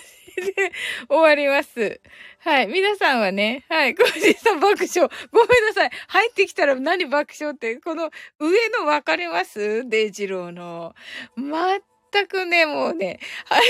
[1.08, 2.00] 終わります。
[2.40, 2.68] はい。
[2.68, 3.94] 皆さんはね、はい。
[3.94, 5.10] コージーさん爆笑。
[5.30, 5.90] ごめんなさい。
[6.08, 9.86] 入ってきたら何爆笑って、この上の分かれます？
[9.88, 10.94] デイジローの。
[11.36, 13.62] 全くね、もうね、はい。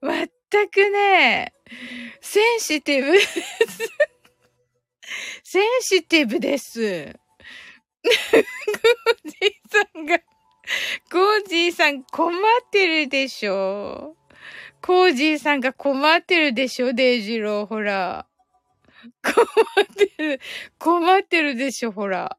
[0.50, 1.52] 全くね、
[2.20, 3.42] センシティブです。
[5.42, 7.12] センシティブです。
[8.02, 8.42] コー
[9.24, 10.18] ジーさんが、
[11.10, 12.34] コージーさん困っ
[12.70, 14.16] てるでしょ。
[14.80, 18.26] コージーさんが困ってるでしょ、デイジロー、ほら。
[19.22, 19.32] 困
[19.82, 20.40] ってる、
[20.78, 22.38] 困ってるでしょ、ほら。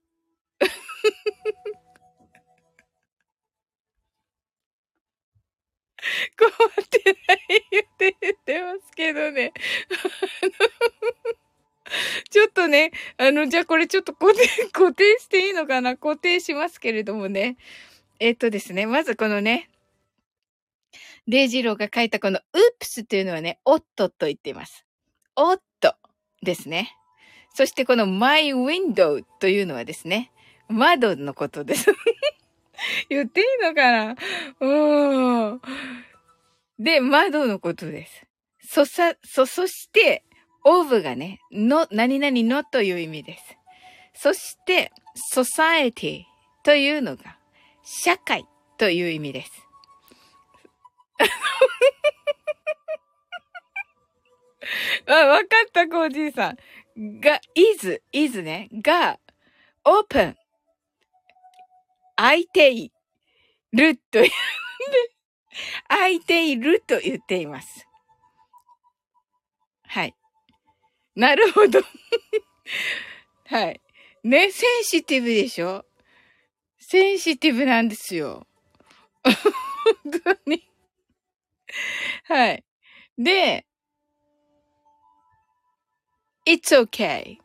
[6.37, 7.39] 困ってない
[7.71, 9.53] 言って言ってますけどね。
[10.41, 10.51] あの
[12.29, 15.97] ちょっとね、あの、じゃあこれちょっと固定、 固定していいのかな？
[15.97, 17.57] 固定しますけれどもね。
[18.19, 19.69] えっとですね、まずこのね、
[21.27, 24.85] デイジローが書いたこのウープスっていうのはね、オットと言っています。
[25.35, 25.95] オット
[26.41, 26.95] ですね。
[27.53, 30.31] そしてこの my window というのはですね、
[30.67, 31.91] 窓のことです。
[33.09, 34.15] 言っていいのかな？
[34.59, 35.61] うん。
[36.77, 38.25] で、窓のことです。
[38.61, 40.23] そさ、そ、そして、
[40.63, 43.57] オーブがね、の、何々のという意味です。
[44.13, 44.91] そして、
[45.33, 46.23] society
[46.63, 47.37] というのが、
[47.83, 48.45] 社会
[48.77, 49.51] という意味です。
[55.07, 56.57] あ、わかった、コージーさん。
[57.19, 58.69] が、is, is ね。
[58.73, 59.19] が、
[59.85, 60.35] open
[62.15, 62.91] 空いてい
[63.71, 64.31] るという、
[65.87, 67.87] 空いていると言っています。
[69.87, 70.13] はい。
[71.15, 71.81] なるほど。
[73.47, 73.81] はい。
[74.23, 75.85] ね、センシティブでしょ？
[76.77, 78.47] センシティブなんですよ。
[79.23, 79.33] 本
[80.23, 80.67] 当に。
[82.25, 82.63] はい。
[83.17, 83.65] で、
[86.45, 87.37] it's okay.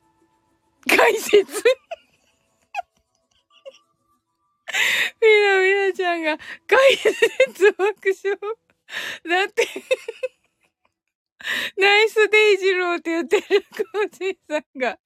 [0.86, 1.62] 解説
[5.20, 8.38] みなみなちゃんが、解説爆笑。
[9.28, 9.66] だって
[11.76, 14.98] ナイスデイジローって言ってるコージーさんが。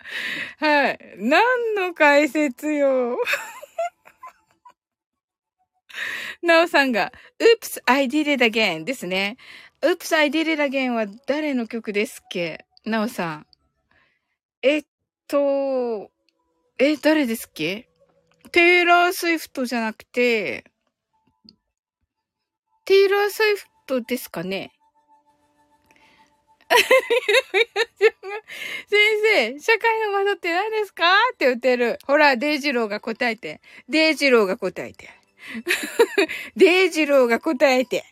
[0.59, 0.98] はい。
[1.16, 3.19] 何の解説よ。
[6.43, 9.36] なおさんが、Oops, I did it again ですね。
[9.82, 12.65] Oops, I did it again は誰の曲ですっけ？
[12.85, 13.47] なおさん。
[14.62, 14.85] えっ
[15.27, 16.10] と、
[16.78, 17.89] え、誰ですっけ？
[18.52, 20.65] テイラー・スウィフトじゃなくて、
[22.85, 24.73] テイラー・スウィフトですかね
[28.89, 31.05] 先生、社会の窓って何ですか？
[31.35, 31.99] って言ってる。
[32.07, 33.61] ほら、デイジローが答えて。
[33.89, 35.11] デイジローが答えて。
[36.57, 38.05] デイジローが答えて。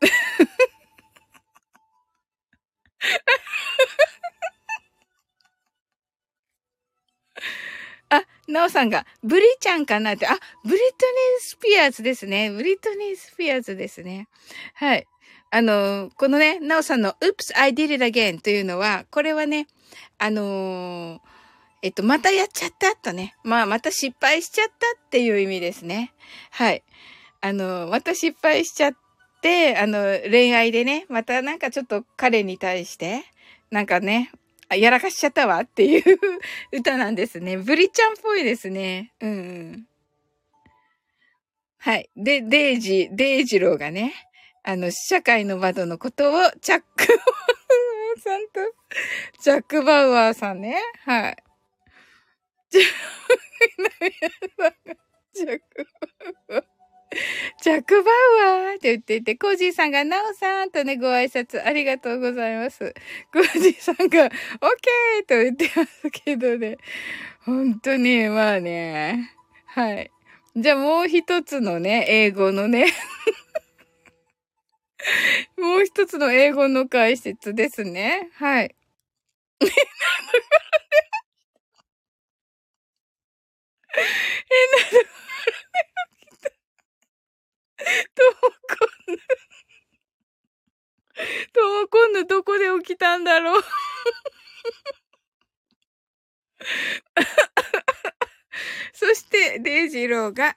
[8.10, 12.50] あ、なおさんが、ブリちゃんかなって、あ、ブリトニー・スピアーズですね。
[12.50, 14.28] ブリトニー・スピアーズですね。
[14.74, 15.06] はい。
[15.50, 19.66] あの、このね、なおさんの Oops, I did it again というのは、これはね、
[20.18, 21.20] あのー、
[21.82, 23.34] えっと、またやっちゃったとね。
[23.42, 26.12] まあ、また失敗しちゃったっていう意味ですね。
[26.50, 26.84] はい。
[27.40, 28.92] あの、また失敗しちゃっ
[29.40, 33.24] て、あの、恋愛でね、またなんかちょっと彼に対して、
[33.70, 34.30] なんかね、
[34.76, 36.18] やらかしちゃったわっていう
[36.70, 37.56] 歌なんですね。
[37.56, 39.12] ブリちゃんっぽいですね。
[39.20, 39.86] うん。
[41.78, 42.10] はい。
[42.14, 44.12] で、デイジ、デイジローがね、
[44.62, 48.60] あの、社会の窓のことをチャックをさんと、
[49.42, 50.76] ジャック・バウアーさんね。
[51.04, 51.36] はい。
[52.70, 52.84] ジャッ
[54.86, 54.98] ク、
[55.34, 55.86] ジャック・
[56.48, 56.64] バウアー。
[57.62, 58.14] ジャック・バウ
[58.70, 62.94] アーって言っていて、コージーさんが、ナオさんとね、ご挨拶ありがとうございます。
[63.32, 66.76] コージーさんが、オッケーと言ってますけどね。
[67.40, 69.32] 本当に、まあね。
[69.66, 70.10] はい。
[70.56, 72.86] じゃあもう一つのね、英語のね
[75.56, 78.30] もう一つの英語の解説ですね。
[78.34, 78.74] はい。
[79.60, 79.68] 変
[84.72, 85.64] なところ
[86.20, 86.50] で起きた。
[88.14, 89.18] トモコンヌ。
[91.52, 93.62] トモコンヌどこで起きたんだろう
[98.92, 100.56] そして、デイジローが、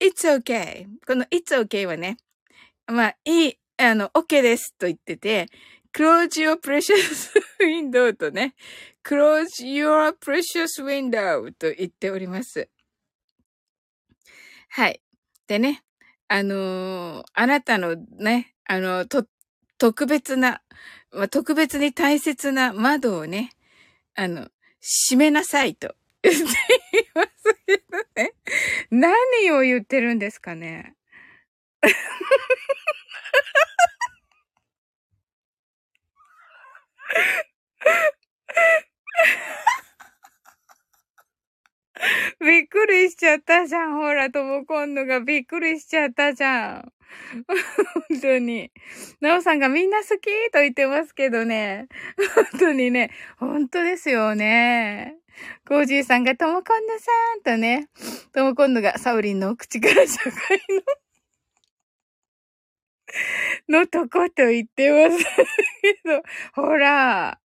[0.00, 0.86] It's okay.
[1.06, 2.16] この It's okay はね、
[2.86, 5.48] まあ、いい、あの、OK ですと言ってて、
[5.94, 7.30] close your precious
[7.60, 8.54] window とね、
[9.04, 12.68] close your precious window と言っております。
[14.70, 15.00] はい。
[15.46, 15.84] でね、
[16.28, 19.26] あのー、あなたのね、あの、と、
[19.78, 20.62] 特別な、
[21.12, 23.50] まあ、特別に大切な窓をね、
[24.14, 24.48] あの、
[24.80, 26.46] 閉めなさいと言ってい
[27.14, 28.32] ますけどね。
[28.90, 30.94] 何を言ってるんですかね。
[42.40, 43.94] びっくりしちゃったじゃん。
[43.94, 46.92] ほら、とも今度がびっくりしちゃったじゃん。
[48.08, 48.70] 本当に。
[49.20, 51.88] なおさんがみんな好きと言ってますけどね。
[52.34, 53.10] 本当にね。
[53.38, 55.16] 本当ですよね。
[55.66, 57.88] コージーさんがともこんぬさんとね。
[58.32, 61.03] ともこんぬがサウリンの口から社会の
[63.68, 65.24] のとこと言ってます
[65.82, 66.22] けど。
[66.54, 67.38] ほら。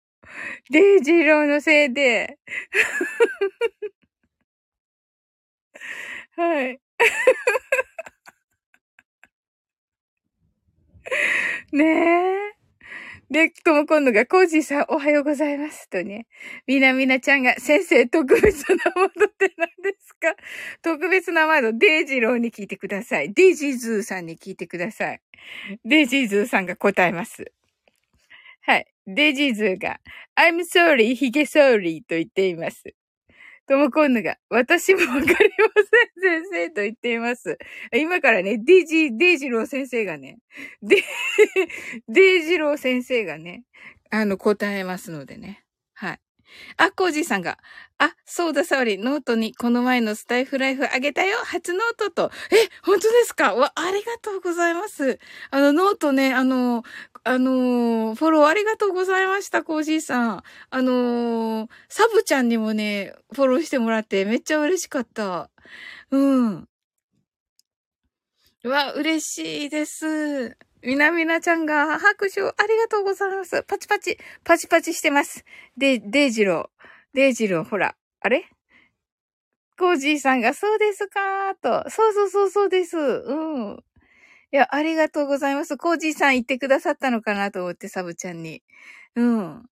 [0.70, 2.38] デイジローのせいで。
[6.36, 6.80] はい。
[11.72, 12.55] ねえ。
[13.28, 15.90] で、ともこんぬが、コージーさんおはようございます。
[15.90, 16.26] とね。
[16.66, 20.36] みなみなちゃんが、先生特別な窓って何ですか？
[20.80, 23.32] 特別なワード、デイジローに聞いてください。
[23.34, 25.20] デイジーズーさんに聞いてください。
[25.84, 27.50] デイジーズーさんが答えます。
[28.62, 28.86] はい。
[29.08, 30.00] デイジーズーが、
[30.36, 32.94] I'm sorry, ヒゲ sorry と言っています。
[33.66, 37.58] ともこんぬが、私もわかりません、先生と言っています。
[37.94, 40.38] 今からね、デイジ、デイジロー先生がね、
[40.82, 41.02] デ、
[42.08, 43.64] デイジロー先生がね、
[44.10, 45.65] あの、答えますのでね。
[46.76, 47.58] あ、コージーさんが、
[47.98, 52.30] あ、そうだ、サオリ、ノートにこの前のスタエフライブあげたよ初ノートと。
[52.50, 53.54] え、本当ですか？
[53.54, 55.18] わ、ありがとうございます。
[55.50, 56.84] あの、ノートね、あの、
[57.24, 60.42] あのフォローありがとうございました、コージーさん。
[60.70, 65.50] あのサブちゃんにもね、フォローしてもらってめっちゃ嬉しかった。
[66.10, 66.68] うん。
[68.64, 70.56] わ、嬉しいです。
[70.86, 73.64] みなみなちゃんが拍手ありがとうございます。
[73.64, 75.44] パチパチ、パチパチしてます。
[75.76, 76.86] で、デイジロー。
[77.12, 77.96] デイジロー、ほら。
[78.20, 78.44] あれ？
[79.76, 81.90] コージーさんが、そうですかと。
[81.90, 82.96] そうそうそうそうです。
[82.96, 83.84] うん。
[84.52, 85.76] いや、ありがとうございます。
[85.76, 88.62] コージーさん言ってくださったのかなと思って、サブちゃんに。
[89.16, 89.66] うん。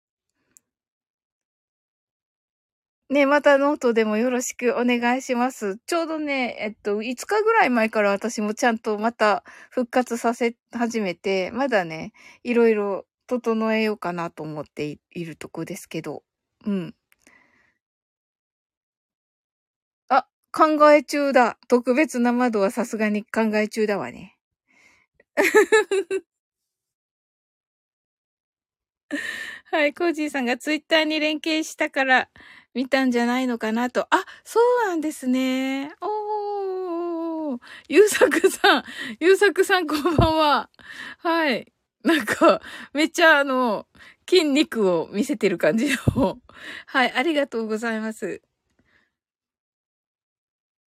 [3.11, 5.77] ね、またノートでもよろしくお願いします。
[5.85, 12.13] ちょうどね、えっと、5日ぐらい前から私もちゃんとまた復活させ始めて、まだね、
[12.43, 16.23] いろいろ整えようかなと思っているとこですけど。
[16.65, 16.95] うん。
[20.09, 21.57] あ、考え中だ。
[21.67, 24.37] 特別な窓はさすがに考え中だわね。
[29.71, 32.29] はい、コージーさんがツイッターに連携したから、
[32.73, 34.07] 見たんじゃないのかなと。
[34.09, 35.93] あ、そうなんですね。
[36.01, 37.59] おー。
[37.89, 38.83] ゆうさくさん、
[39.19, 40.69] ゆうさくさんこんばんは。
[41.19, 41.71] はい。
[42.03, 42.61] なんか、
[42.93, 43.87] めっちゃあの、
[44.27, 46.39] 筋肉を見せてる感じの。
[46.87, 48.41] はい、ありがとうございます。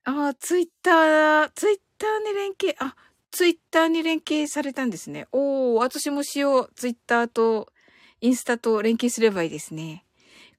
[0.05, 2.97] あ、ツイッター、ツイッターに連携、あ、
[3.31, 5.29] ツイッターに連携されたんですね。
[5.33, 6.73] おー、私もしよう。
[6.75, 7.73] ツイッターと、
[8.21, 10.05] インスタと連携すればいいですね。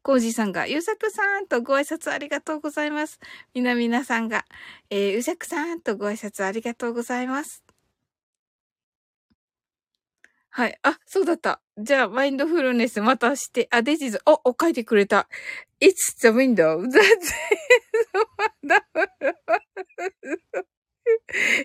[0.05, 3.19] コージさんが、ゆうさくさんとご挨拶ありがとうございます。
[3.55, 4.45] みなみなさんが、
[4.91, 7.63] えー、うさくさんとご挨拶ありがとうございます。
[10.51, 10.77] はい。
[10.83, 11.59] あ、そうだった。
[11.79, 15.27] じゃあ、マインドフルネスまたして、あ、デジズ、お、お、書いてくれた。
[15.81, 17.33] It's the window that is
[18.63, 19.07] wonderful.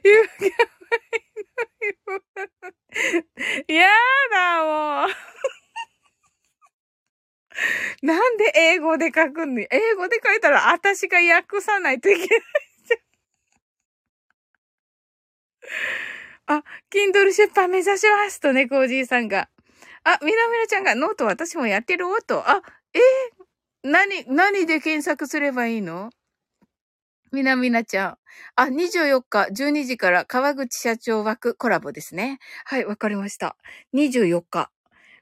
[0.03, 0.51] You can
[2.97, 3.87] find や
[4.33, 5.60] だ、もう。
[8.03, 12.29] なんで英語で書くんで、英語で書いたら私が訳さないといけない
[12.87, 16.59] じゃん。
[16.61, 19.49] あ、Kindle 出版目指しますとね、コージーさんが。
[20.05, 22.09] あ、みなみなちゃんがノート私もやってる？
[22.09, 22.49] おと。
[22.49, 22.63] あ、
[22.95, 23.01] えー、
[23.83, 26.11] 何、何で検索すればいいの？
[27.33, 28.19] みなみなちゃん。
[28.57, 32.39] あ、24日12時から川口社長枠コラボですね。
[32.65, 33.57] はい、わかりました。
[33.95, 34.71] 24日。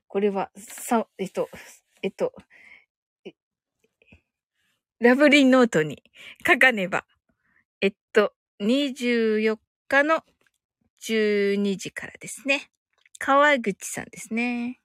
[0.07, 1.51] これは、さ、えっと、
[2.09, 2.33] えっと、
[4.99, 6.03] ラブリンノートに
[6.47, 7.05] 書かねば。
[7.83, 9.41] えっと、24
[9.89, 10.25] 日の
[11.01, 12.71] 12時からですね。
[13.19, 14.81] 川口さんですね。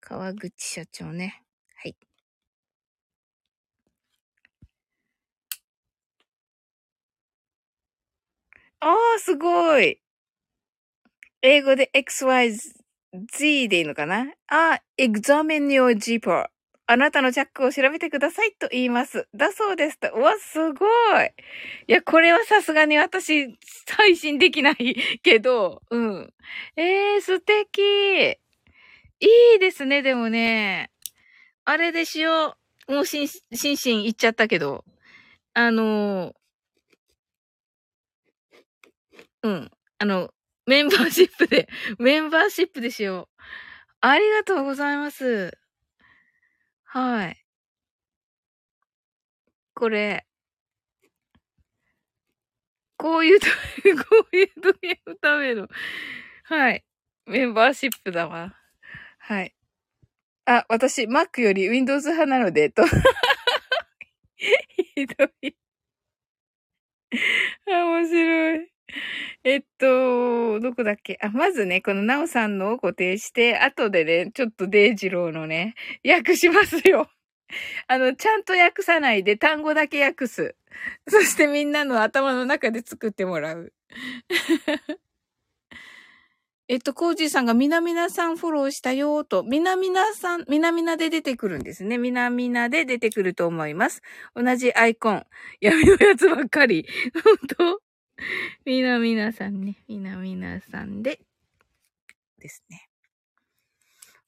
[0.00, 1.42] 川口社長ね。
[1.74, 1.96] はい。
[8.78, 10.00] ああ、すごい。
[11.42, 12.75] 英語で XYZ
[13.68, 14.32] でいいのかな？
[14.48, 16.46] あ、examine your zipper.
[16.88, 19.26] あなたのチャックを調べてくださいと言います。
[19.34, 20.08] だそうですと。
[20.14, 21.32] うわ、すごい。
[21.88, 23.58] いや、これはさすがに私、
[23.96, 26.34] 配信できない けど、うん。
[26.76, 28.38] えー、素敵。
[29.20, 30.90] いいですね、でもね。
[31.64, 32.56] あれでしよ
[32.88, 32.92] う。
[32.94, 34.84] もう、しん、しんしん言っちゃったけど。
[35.54, 36.34] あの
[39.42, 39.70] うん。
[39.98, 40.30] あの、
[40.66, 41.68] メンバーシップで、
[41.98, 43.42] メンバーシップでしよう。
[44.00, 45.56] ありがとうございます。
[46.84, 47.36] はい。
[49.74, 50.26] これ、
[52.96, 53.40] こういう、
[54.08, 55.68] こういう時のための、
[56.44, 56.84] はい。
[57.26, 58.54] メンバーシップだわ。
[59.18, 59.54] はい。
[60.46, 62.82] あ、私、Mac より Windows 派なので、と。
[64.96, 65.52] ひどい。
[67.66, 68.68] 面白い。
[69.44, 69.86] えっと、
[70.60, 71.18] どこだっけ？
[71.22, 75.74] あ、まずね、このなおさんのを固定して、後でね、ちょっとデイジローのね、
[76.06, 77.08] 訳しますよ。
[77.88, 80.56] あの、ちゃんと訳さないで単語だけ訳す。
[81.08, 83.72] そしてみんなの頭の中で作ってもらう。
[86.68, 91.96] えっと、コージーさんがみなみなさんフォローしたよーと、みなみなさん、みなみなで出てくるんですね。
[91.96, 94.02] みなみなで出てくると思います。
[94.34, 95.26] 同じアイコン。
[95.60, 96.84] 闇のやつばっかり。
[97.24, 97.38] 本
[97.78, 97.85] 当？
[98.64, 99.76] みなみなさんね。
[99.88, 101.20] みなみなさんで、
[102.38, 102.88] ですね。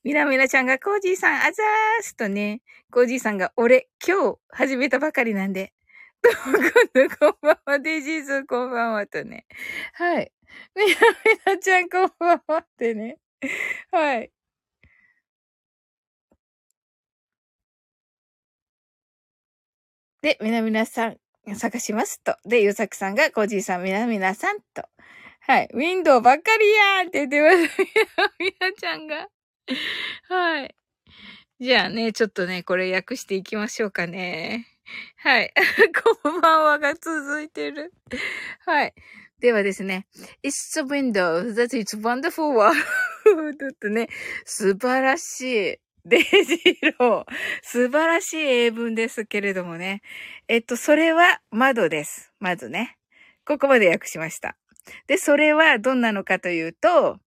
[0.05, 5.73] みなみなちゃんがコージーさん、あざーすとね、コージーさんが、俺、今日始めたばかりなんで、
[6.23, 6.52] 今
[7.09, 9.47] 度こんばんは、デジーズこんばんはとね。
[9.94, 10.32] はい。
[10.74, 10.97] みなみ
[11.47, 13.19] なちゃんこんばんはってね。
[13.90, 14.32] はい。
[20.23, 21.19] で、みなみなさん、
[21.56, 22.36] 探しますと。
[22.44, 24.84] で、ゆうさくさんが、コージーさん、みなみなさんと。
[25.40, 25.68] はい。
[25.72, 27.82] ウィンドウばっかりやーって言ってます。
[28.38, 29.28] みなちゃんが。
[30.28, 30.74] はい。
[31.60, 34.66] じゃあね、ちょっとね、これ訳していきましょうかね。
[35.16, 35.52] はい。
[36.22, 37.92] こんばんはが続いてる。
[38.66, 38.94] はい。
[39.40, 40.06] ではですね。
[40.42, 42.76] It's the window that is wonderful world.
[43.80, 44.08] とね、
[44.44, 45.40] 素晴らし
[45.74, 45.78] い。
[46.09, 47.32] デイジーロー。
[47.62, 50.02] 素晴らしい英文ですけれどもね。
[50.48, 52.32] えっと、それは窓です。
[52.40, 52.97] まずね。
[53.44, 54.56] ここまで訳しました。
[55.06, 57.18] で、それはどんなのかというと、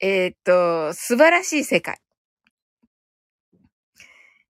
[0.00, 1.98] えっと、素晴らしい世界。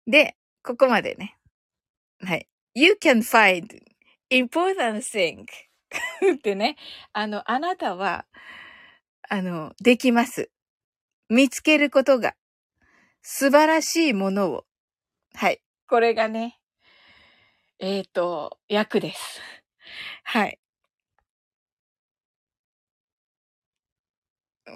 [0.07, 1.37] で、ここまでね。
[2.21, 2.47] はい。
[2.73, 3.67] You can find
[4.31, 5.45] important thing
[6.35, 6.77] ってね。
[7.11, 8.25] あの、あなたは、
[9.29, 10.49] あの、できます。
[11.29, 12.35] 見つけることが
[13.25, 14.65] 素晴らしいものを。
[15.33, 15.61] はい。
[15.87, 16.59] これがね、
[17.79, 19.41] えっ、ー、と、役です。
[20.23, 20.59] はい。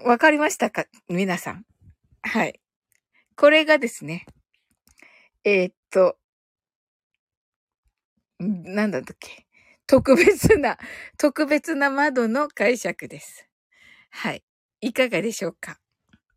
[0.05, 0.85] わかりましたか？
[1.09, 1.65] 皆さん。
[2.21, 2.61] はい。
[3.35, 4.25] これがですね、
[5.43, 6.17] えー、っと、
[8.39, 9.45] なんだっけ？
[9.87, 10.77] 特別な、
[11.17, 13.49] 特別な窓の解釈です。
[14.09, 14.43] はい。
[14.79, 15.79] いかがでしょうか？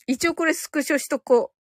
[0.09, 1.53] 一応これスクショしとこ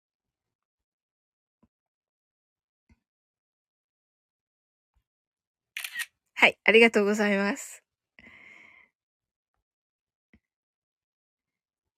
[6.41, 7.83] はい、ありがとうございます。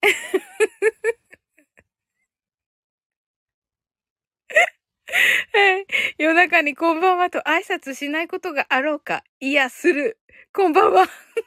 [6.19, 9.23] 夜中にこんばんはと挨拶しないことがあろうか。
[9.39, 10.19] いや、する。
[10.53, 11.07] こんばんは。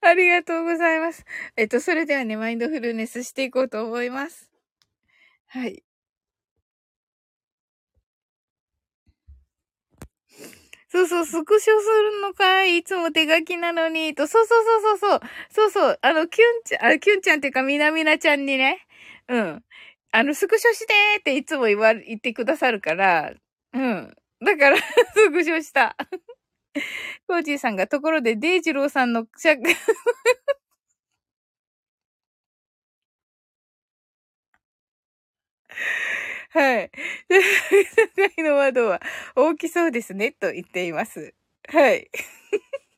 [0.00, 1.24] ありがとうございます。
[1.56, 4.50] えっと、それではね、マインドフルネスしていこうと思います。
[5.46, 5.82] はい。
[10.98, 12.78] そうそう、スクショするのかい？
[12.78, 15.20] いつも手書きなのに、と、そうそうそうそうそう、
[15.50, 18.78] そうそう、あの、キュンちゃん、あキュンちゃんっていうか、みなみなちゃんにね、
[19.28, 19.62] うん。
[20.12, 23.32] あの、スクショしてっていつも言わ、言ってくださるから、
[23.74, 24.14] うん。
[24.44, 24.76] だから
[25.14, 25.96] スクショした。
[27.28, 29.54] コージーさんが、ところで、デイジローさんの、しゃ、
[36.50, 36.90] はい。
[38.38, 39.00] 世の窓は
[39.36, 41.34] 大きそうですね、と言っています。
[41.68, 42.10] はい。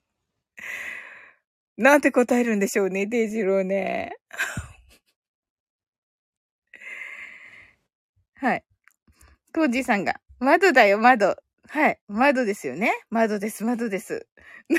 [1.78, 4.16] なんて答えるんでしょうね、デイジローね。
[8.36, 8.64] はい。
[9.54, 11.36] コージーさんが、窓だよ、窓。
[11.68, 12.00] はい。
[12.08, 12.92] 窓ですよね。
[13.10, 14.26] 窓です、窓です。
[14.70, 14.78] いい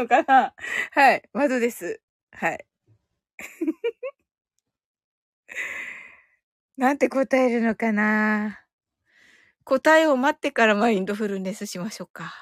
[0.00, 0.54] のかな
[0.92, 1.22] はい。
[1.32, 2.00] 窓です。
[2.32, 2.66] はい。
[6.76, 8.60] なんて答えるのかな
[9.64, 12.32] 答えを待ってからマインドフルネスしましょうか。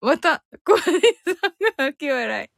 [0.00, 1.34] また、小林さん
[1.76, 2.50] が泣き笑い。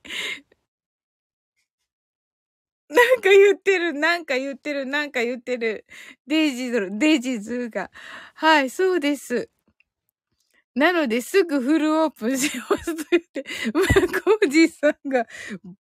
[2.89, 5.87] なんか言ってる、なんか言ってる、なんか言ってる。
[6.27, 7.91] デイジーズ、デイジーズが。
[8.35, 9.51] はい、そうです。
[10.75, 13.43] なので、すぐフルオープンしますと言って、
[13.75, 15.27] コージーさんが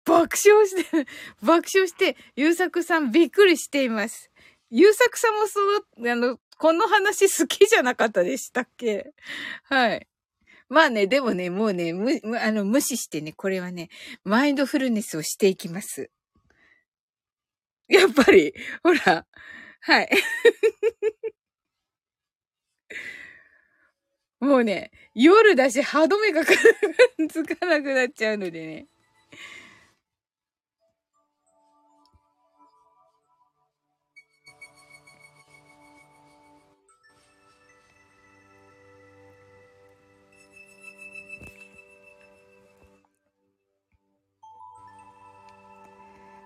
[0.05, 1.07] 爆笑して、
[1.43, 2.67] 爆笑して、ゆうさ
[3.01, 4.31] んびっくりしています。
[4.71, 5.61] ゆうさくさんもそ
[6.01, 9.13] の、あの、この話好きじゃなかったでしたっけ？
[9.65, 10.09] はい。
[10.69, 13.91] まあね、でもね、もうね、む、あの、無視してね、これはね、
[14.25, 16.11] マインドフルネスをしていきます。
[17.89, 19.27] やっぱり、ほら、
[19.83, 20.09] はい。
[24.41, 26.43] もうね、夜だし歯止めが
[27.29, 28.87] つかなくなっちゃうのでね。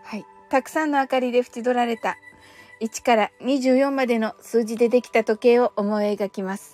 [0.03, 0.25] はい。
[0.51, 2.17] たくさんの明かりで縁取られた
[2.81, 6.74] 1から24までの数字でできた時計を思い描きます。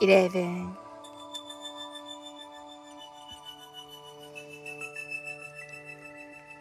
[0.00, 0.76] eleven,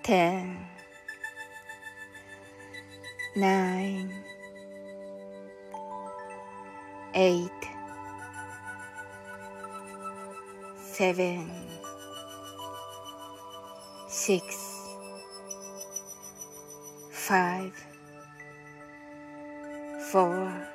[0.04, 0.58] ten,
[3.36, 4.14] nine,
[7.14, 7.50] eight,
[10.78, 11.50] seven,
[14.08, 14.56] six,
[17.12, 17.74] five,
[20.12, 20.75] four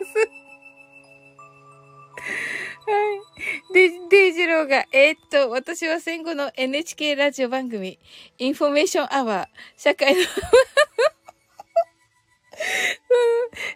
[5.11, 7.99] え、っと、私は戦後の NHK ラジオ番組、
[8.37, 10.21] インフォメーションアワー、社会の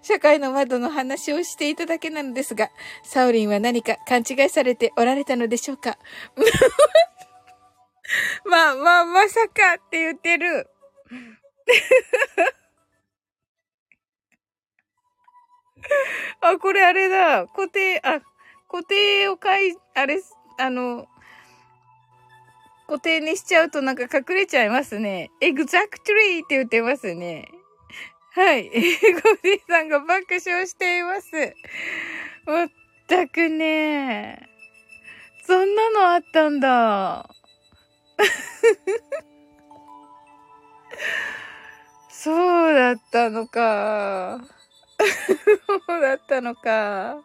[0.01, 2.69] 社会の窓の話をしていただけなのですが、
[3.03, 5.97] さおりんは何か勘違いされておられたのでしょうか？
[8.45, 10.69] まあまあ、まさかって言ってる。
[16.39, 17.45] あ、これあれだ。
[17.47, 18.21] 固定、あ、
[18.69, 20.21] 固定をかい、あれ、
[20.59, 21.09] あの、
[22.87, 25.31] 固定にしちゃうとなんか隠れちゃいますね。
[25.41, 27.49] exactly って言ってますね。
[28.33, 28.65] はい。
[28.65, 28.71] ゴ
[29.43, 31.31] ディさんが爆笑しています。
[32.45, 32.67] まっ
[33.07, 34.49] たくね。
[35.47, 37.29] そんなのあったんだ。
[42.09, 44.41] そうだったのか。
[45.87, 47.23] そうだったのか。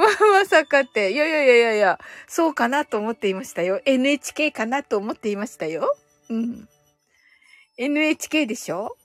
[0.00, 1.12] ま、さかって。
[1.12, 3.80] いやいやいやいやいや、そうかなと思っていましたよ。
[3.84, 5.94] NHK かなと思っていましたよ。
[6.30, 6.68] うん。
[7.76, 8.96] NHK でしょ？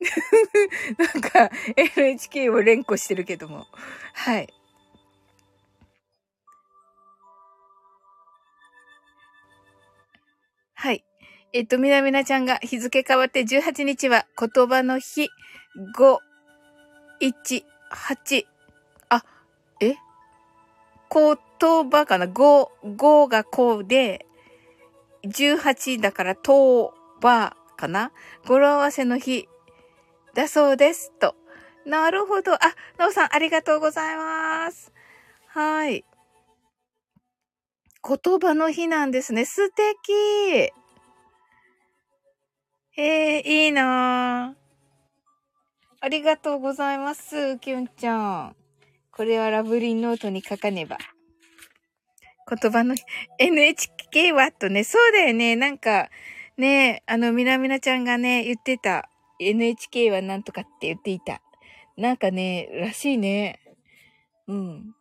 [0.98, 3.66] なんか、NHK を連呼してるけども。
[4.14, 4.48] はい。
[10.74, 11.04] はい。
[11.52, 15.28] えっと、みなみなちゃんが日付変わって18日は言葉の日
[15.96, 16.18] 5、
[17.20, 18.51] 1、8。
[21.12, 24.26] 言葉かな ?5、5がこうで、
[25.24, 28.12] 18だから、とばかな
[28.46, 29.48] 語呂合わせの日
[30.34, 31.12] だそうです。
[31.18, 31.34] と。
[31.84, 32.54] なるほど。
[32.54, 32.58] あ、
[32.96, 34.92] なおさんありがとうございます。
[35.48, 36.04] はい。
[38.04, 39.44] 言葉の日なんですね。
[39.44, 40.72] 素敵。
[42.96, 44.54] えー、いいな
[46.00, 48.61] ありがとうございます、きゅんちゃん。
[49.14, 50.98] これはラブリンノートに書かねば。
[52.48, 52.94] 言葉の
[53.38, 55.54] NHK はとね、そうだよね。
[55.54, 56.08] なんか、
[56.56, 59.08] ね、あの、みなみなちゃんがね、言ってた。
[59.38, 61.42] NHK はなんとかって言っていた。
[61.96, 63.60] なんかね、らしいね。
[64.48, 64.94] うん。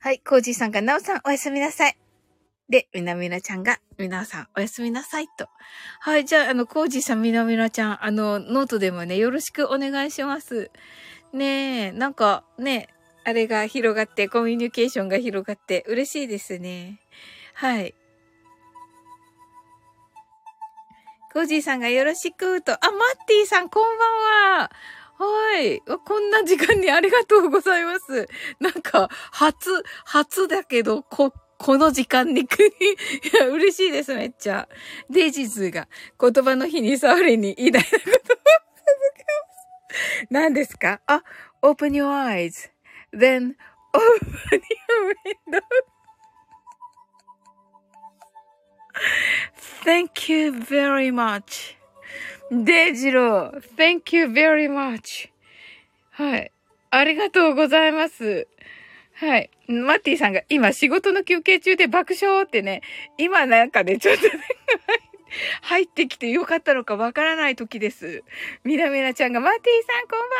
[0.00, 1.96] はい、コージーさんが、なおさんおやすみなさい。
[2.68, 5.48] で、みなみなちゃんが、みなさんおやすみなさいと。
[6.00, 10.70] はい、じゃあ、あの、コージーさん、みなみなちゃん、あの、ノートでもね、よろしくお願いします。
[11.32, 12.88] ねえ、なんか、ね、
[13.24, 17.00] あれが広がって、コミュニケーションが広がって、嬉しいですね。
[17.54, 17.94] はい。
[21.32, 22.72] コージーさんがよろしくと。
[22.72, 22.90] あ、マッ
[23.26, 24.70] ティさん、こんばんは。
[25.18, 25.80] はい。
[25.80, 28.28] こんな時間にありがとうございます。
[28.60, 32.46] なんか、初、初だけど、こ、この時間に、い
[33.36, 34.68] や、嬉しいです、めっちゃ。
[35.10, 35.88] デイジーズが
[36.20, 40.26] 言葉の日にサウリに偉大なことを続けます。
[40.30, 41.00] 何ですか？
[41.06, 41.22] あ、
[41.62, 42.70] open your eyes.
[43.12, 43.56] Then
[43.92, 45.14] open your
[45.50, 45.60] window.
[49.84, 51.76] Thank you very much.
[52.50, 55.30] デイジロー、thank you very much.
[56.10, 56.52] はい。
[56.90, 58.46] ありがとうございます。
[59.20, 59.50] はい。
[59.66, 62.82] マッティさんが今仕事の休憩中で爆笑ってね、
[63.18, 64.30] 今なんかね、ちょっとね、
[65.62, 68.22] 入ってきてよかったのかわからない時です。
[68.62, 70.36] みなみなちゃんがマッティさんこんばんは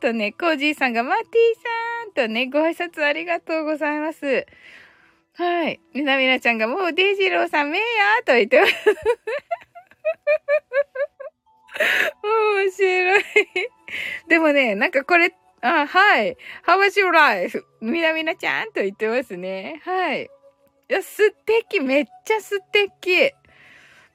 [0.00, 4.44] とね、コージーさんがマッティさんとね、ご挨拶ありがとうございます。
[5.34, 5.80] はい。
[5.94, 7.86] みなみなちゃんがもうデイジローさんめえや
[8.24, 8.72] と言ってます。
[12.24, 13.22] 面白い。
[14.28, 15.32] でもね、なんかこれ
[15.66, 16.36] あ、はい。
[16.66, 17.64] How was your life?
[17.80, 19.80] みなみなちゃんと言ってますね。
[19.84, 20.24] はい。
[20.24, 20.28] い
[20.88, 21.80] や、素敵。
[21.80, 23.32] めっちゃ素敵。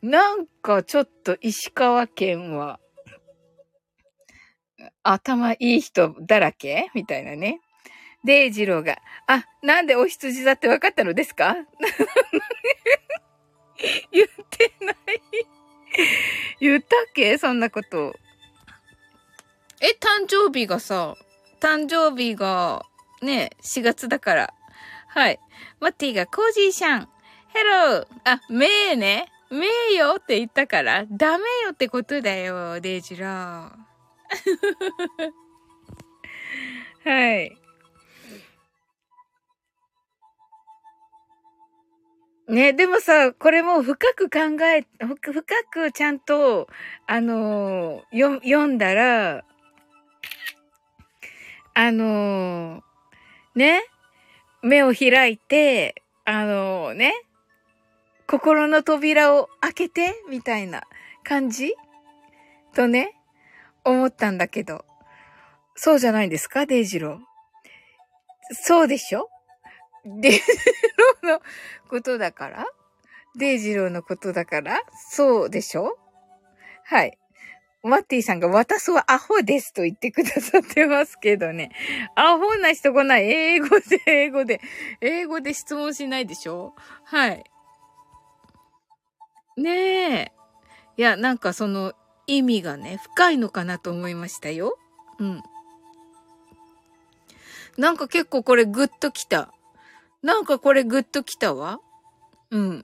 [0.01, 2.79] なんかちょっと石川県は、
[5.03, 6.89] 頭いい人だらけ？
[6.93, 7.59] みたいなね。
[8.23, 11.55] デイジローが、あ、なんでお羊だって分かったのですか？
[14.11, 14.95] 言ってない
[16.59, 17.37] 言ったっけ？
[17.37, 18.15] そんなこと。
[19.81, 21.15] え、誕生日がさ、
[21.61, 22.83] 誕生日が、
[23.21, 24.53] ね、4月だから。
[25.07, 25.39] はい。
[25.79, 27.07] マッティが、コージーシャン、
[27.49, 29.27] ヘローあ、めーね。
[29.51, 33.91] めーよって言ったから、ダメよってことだよ、デイジラー。
[37.09, 37.57] はい。
[42.47, 46.67] ね、でもさ、これも深く考え、深くちゃんと、
[47.05, 49.45] あのー、読んだら、
[51.73, 52.81] あのー、
[53.55, 53.83] ね、
[54.61, 57.13] 目を開いて、あのー、ね、
[58.27, 60.83] 心の扉を開けて、みたいな
[61.23, 61.75] 感じ
[62.73, 63.15] とね、
[63.83, 64.85] 思ったんだけど。
[65.75, 67.19] そうじゃないですか、デイジロー。
[68.53, 69.29] そうでしょ？
[70.05, 70.39] デイジ
[71.23, 71.41] ローの
[71.89, 72.65] ことだから？
[73.37, 74.81] デイジローのことだから？
[75.09, 75.97] そうでしょ？
[76.83, 77.17] はい。
[77.83, 81.71] マッティさんが私はアホですと言ってくださってますけどね。
[82.15, 83.23] アホな人来ない。
[83.23, 84.61] 英語で、英語で、
[85.01, 86.75] 英語で質問しないでしょ？
[87.05, 87.43] はい。
[89.57, 90.31] ねえ。
[90.97, 91.93] いや、なんかその
[92.27, 94.77] 意味がね、深いのかなと思いましたよ。
[95.17, 95.43] うん。
[97.77, 99.51] なんか結構これグッときた。
[100.21, 101.79] なんかこれグッときたわ。
[102.51, 102.83] うん。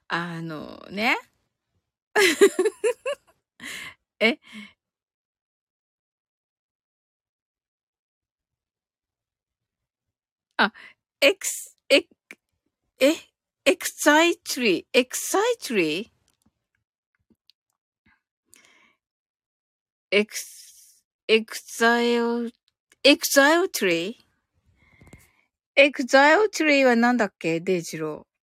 [0.07, 1.18] あのね。
[4.20, 4.40] え、
[10.57, 10.74] あ、
[11.22, 12.06] エクス、え、
[12.99, 13.33] え、
[13.65, 16.07] エクサイトリー、エクサイトリー
[20.11, 22.49] エクス、エクサイオ、
[23.03, 24.14] エクサイオトリー
[25.76, 27.61] エクザイオトリーはなんだっけ？
[27.61, 28.34] デイジロー。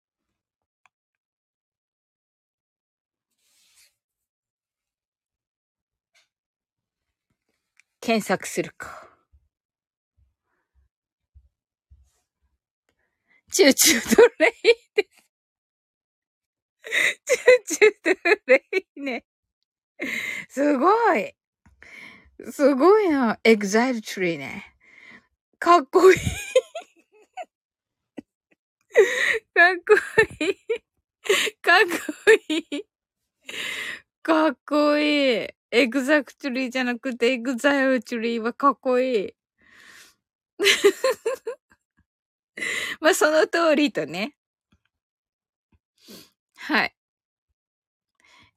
[8.01, 9.06] 検索するか。
[13.52, 14.52] チューチュードレイ
[14.94, 15.10] で。
[17.24, 18.16] チューチュー
[18.47, 18.65] ドレ
[18.97, 19.24] イね。
[20.48, 21.35] すごい。
[22.51, 23.39] すごいな。
[23.44, 24.74] エグザイルトリーね。
[25.59, 26.19] かっこいい。
[29.55, 29.94] かっこ
[30.40, 30.55] いい。
[31.61, 32.86] かっこいい。
[34.23, 35.48] かっこいい。
[35.73, 39.35] exactly じゃなくてエグザイルトリーはかっこいい。
[43.01, 44.35] まあ、その通りとね。
[46.61, 46.95] はい。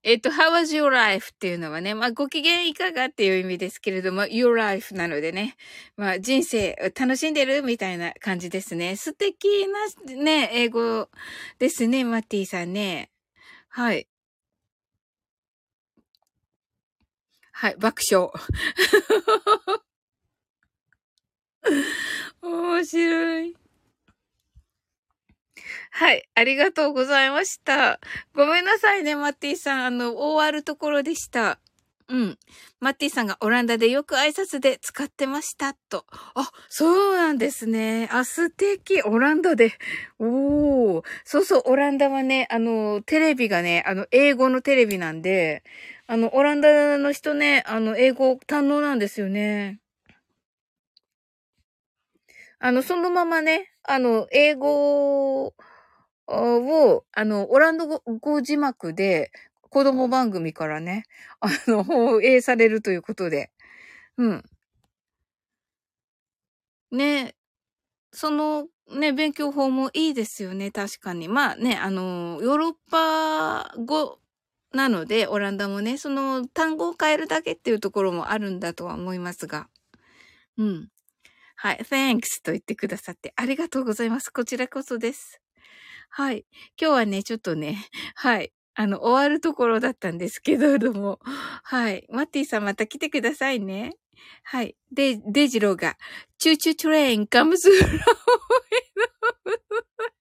[0.04, 5.56] えっと、how was your life っていうのはね、まあ、ご機嫌いかがっていう意味ですけれども、your life なのでね、
[5.96, 8.98] まあ、人生楽しんでるみたいな感じですね。
[8.98, 11.08] 素敵なね、英語
[11.58, 13.12] ですね、マッティさんね。
[13.70, 14.08] はい。
[17.54, 18.30] はい、爆笑。
[22.42, 23.63] 面白い。
[25.92, 26.28] はい。
[26.36, 28.00] ありがとうございました。
[28.34, 29.86] ごめんなさいね、マッティさん。
[29.86, 31.60] あの、終わるところでした。
[32.10, 32.38] うん。
[32.80, 36.06] マッティさんがオランダでよく挨拶で使ってました、と。
[36.36, 38.10] あ、そうなんですね。
[38.12, 39.02] あ、素敵。
[39.04, 39.74] オランダで。
[40.20, 41.04] おー。
[41.24, 45.64] そうそう、オランダはね、あの、テレビがね、あの、英語のテレビなんで、
[46.06, 49.80] あの、オランダの人ね、あの、英語堪能なんですよね。
[52.60, 55.54] あの、そのままね、あの、英語を、
[56.28, 59.32] あの、オランダ語字幕で、
[59.70, 61.04] 子供番組からね、
[61.42, 63.52] あの、放映されるということで。
[64.18, 64.46] うん。
[66.92, 67.36] ね、
[68.14, 71.28] その、ね、勉強法もいいですよね、確かに。
[71.30, 74.20] まあね、あの、ヨーロッパ語
[74.74, 79.70] なので、オランダもね、その単語を変えるだけっていうところもあるんだとは思いますが。
[80.58, 80.90] うん。
[81.64, 84.30] はい、thanks と言ってくださってありがとうございます。
[84.32, 85.40] こちらこそです。
[86.10, 86.46] はい。
[86.78, 88.52] 今日はね、ちょっとね、はい。
[88.76, 92.06] あの、終わるところだったんですけれども、はい。
[92.12, 93.94] マッティさんまた来てくださいね。
[94.44, 94.76] はい。
[94.92, 95.96] で、デジローが、
[96.38, 98.02] Choo Choo Train comes from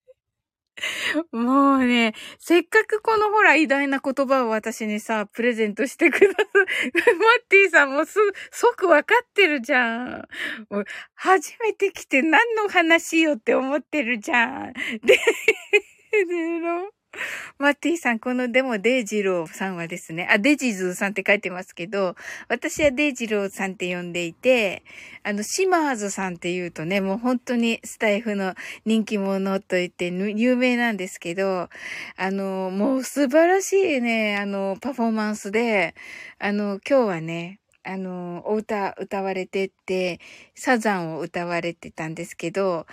[1.33, 6.67] もうね、せっかくこのほら偉大な言葉を私にさ、プレゼントしてくださる。
[6.95, 8.19] マッティさんもす、
[8.51, 10.29] 即わかってるじゃん。
[10.71, 10.85] もう
[11.15, 14.73] 初めて来て何の話よって思ってるじゃん。
[14.73, 15.19] で、
[16.27, 16.91] での
[17.59, 22.17] マッティさん、このでもデイジローさんはですね、あ、デジズさんって書いてますけど、
[22.49, 24.83] 私はデイジローさんって呼んでいて、
[25.23, 31.69] あの、シマーズさんって言うとね、もう本当にスタイフの人気者と言って有名なんですけど、
[32.17, 35.95] あの、もう素晴らしいね、あの、パフォーマンスで、
[36.39, 40.21] あの、今日はね、あの、お歌歌われてって、
[40.55, 42.87] サザンを歌われてたんですけど、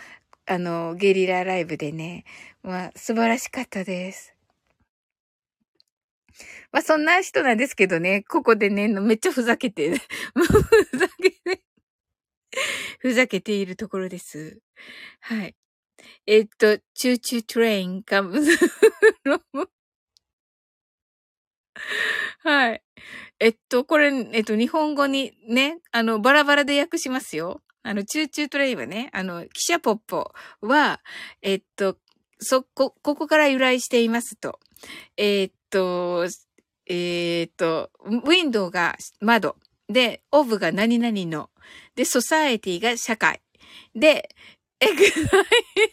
[0.49, 2.25] あの、ゲリラライブでね、
[2.63, 4.35] まあ、素晴らしかったです。
[6.71, 9.91] まあ、そんな人なんですけどね、ここでね、めっちゃふざけて、
[10.33, 11.61] ふざけて、
[12.97, 14.59] ふざけているところです。
[15.19, 15.55] はい。
[16.25, 18.57] えっと、 Choo Choo Train comes
[19.25, 19.69] from。
[22.39, 22.83] はい。
[23.39, 27.61] えっと、これ、えっと、日本語にね、あの、バラバラで訳しますよ。
[27.83, 30.31] あの、 Choo Choo Train はね、あの、汽車ポッポ
[30.61, 31.01] は、
[31.41, 31.97] えっと、
[32.39, 34.59] そこ、ここから由来していますと。
[35.17, 36.25] え、っと、
[36.87, 39.55] え、っと、ウィンドウが窓。
[39.87, 41.49] で、 of が何々の。
[41.95, 43.41] で、 society が社会。
[43.95, 44.29] で、
[44.79, 45.43] エグザイ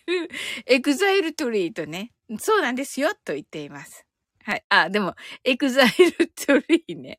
[0.07, 0.31] ル、
[0.67, 4.07] エグザイルトリーとね、そうなんですよ、と言っています。
[4.45, 4.65] はい。
[4.69, 5.89] あ、でも、エグザイ
[6.19, 7.19] ルトリーね。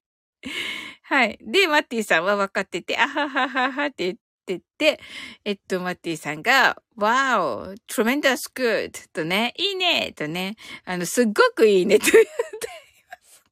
[1.03, 1.37] はい。
[1.41, 4.17] で、マッティさんは分かってて、あははははって
[4.47, 4.99] って言って、
[5.43, 10.55] えっと、マッティさんが、wow, tremendous good とね、いいねとね、
[10.85, 12.31] あの、すっごくいいねと言ってい
[13.09, 13.43] ます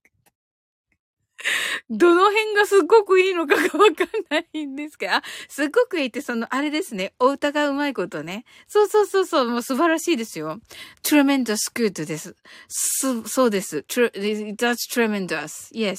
[1.90, 7.14] どの辺がすっごくいいのかがわかんないんですけど、あ、すっごくいいって、その、あれですね。
[7.20, 8.46] お歌がうまいことね。
[8.68, 10.60] そうそうそうそう、もう素晴らしいですよ。
[11.04, 12.38] tremendous good です。
[12.70, 13.80] す、そうです。
[13.90, 14.10] tr,
[14.56, 15.74] that's tremendous.
[15.76, 15.98] Yes.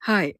[0.00, 0.36] はい。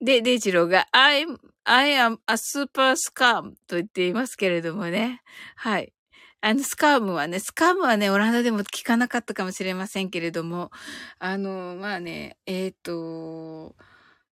[0.00, 5.22] で、デイジローが、I'm, I am a super scam と言っていますけれどもね。
[5.56, 5.92] はい。
[6.40, 10.70] あの、スカームはね、スカームはね、オランダでも聞かなかったかもしれませんけれども、
[11.18, 13.74] あの、まあね、えっ、ー、と、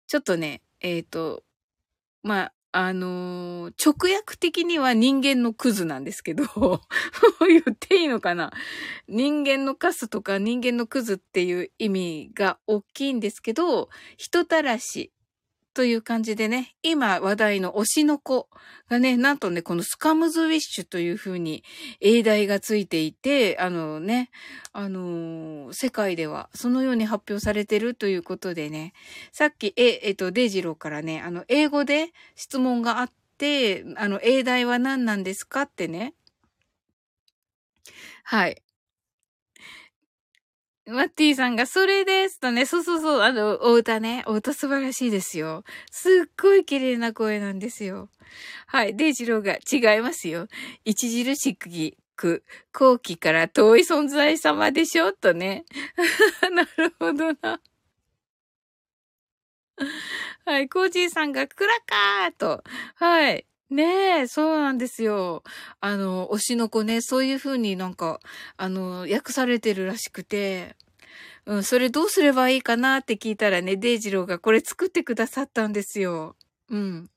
[0.07, 1.43] ちょっとね、えっ、ー、と、
[2.21, 6.43] まあ、あの直訳的には人間のクズなんですけど、
[7.47, 8.51] 言っていいのかな
[9.07, 15.13] 人間のカスとか人間のクズっていう意味が大きいんですけど、人たらし
[15.75, 18.47] という感じでね、今話題の推しの子
[18.89, 21.65] がね、なんとね、このスカムズウィッシュという風に
[21.99, 24.31] 英題がついていて、あのね、
[24.71, 28.93] あのー、世界ではそのように発表されてるということでね、
[29.33, 36.13] さっき、え、えっと、デイジローからね、あの、英語で質問があって、あの、英題は何なんですかってね。
[38.23, 38.64] はい。
[40.87, 45.63] マッティさんが、それですとね、そうそうそう、あの、お歌ね、お歌素晴らしいですよ。
[45.89, 48.09] すっごい綺麗な声なんですよ。
[48.67, 49.55] はい、デイジローが
[49.95, 50.47] 違いますよ。
[50.87, 51.55] 著し
[52.15, 55.65] く、後期から遠い存在様でしょとね。
[56.53, 57.59] なるほどな。
[60.45, 62.63] はい、コージーさんが、クラカーと、
[62.95, 63.45] はい。
[63.69, 65.43] ねえ、そうなんですよ。
[65.79, 68.19] あの、推しの子ね、そういう風になんか、
[68.57, 70.75] あの、訳されてるらしくて、
[71.45, 76.35] うん、それどうすればいいかなって聞いたらね、デイジローがこれ作ってくださったんですよ。
[76.69, 77.09] うん。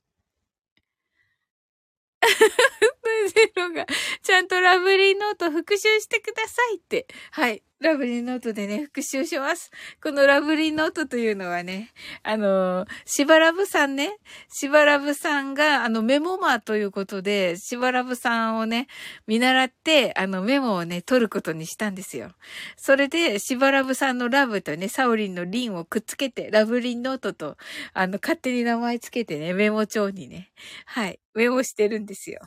[3.33, 3.85] デイジロが、
[4.21, 7.07] ちゃんとラブリーノート復習してくださいって。
[7.31, 7.63] はい。
[7.81, 9.71] ラブリーノートでね、復習します。
[10.03, 14.17] このラブリーノートというのはね、あの、しばらぶさんね、
[14.49, 18.87] しばらぶさんが、あの、メモマーということで、しばらぶさんをね、
[19.27, 22.31] 見習って、あの、メモをね、取ることにしたんですよ。
[22.75, 27.55] それで、しばらぶさんのラブとね、サオリンのリンをくっつけて、ラブリーノートと、
[27.93, 30.51] あの、勝手に名前つけてね、メモ帳にね、
[30.85, 32.41] はい、メモしてるんですよ。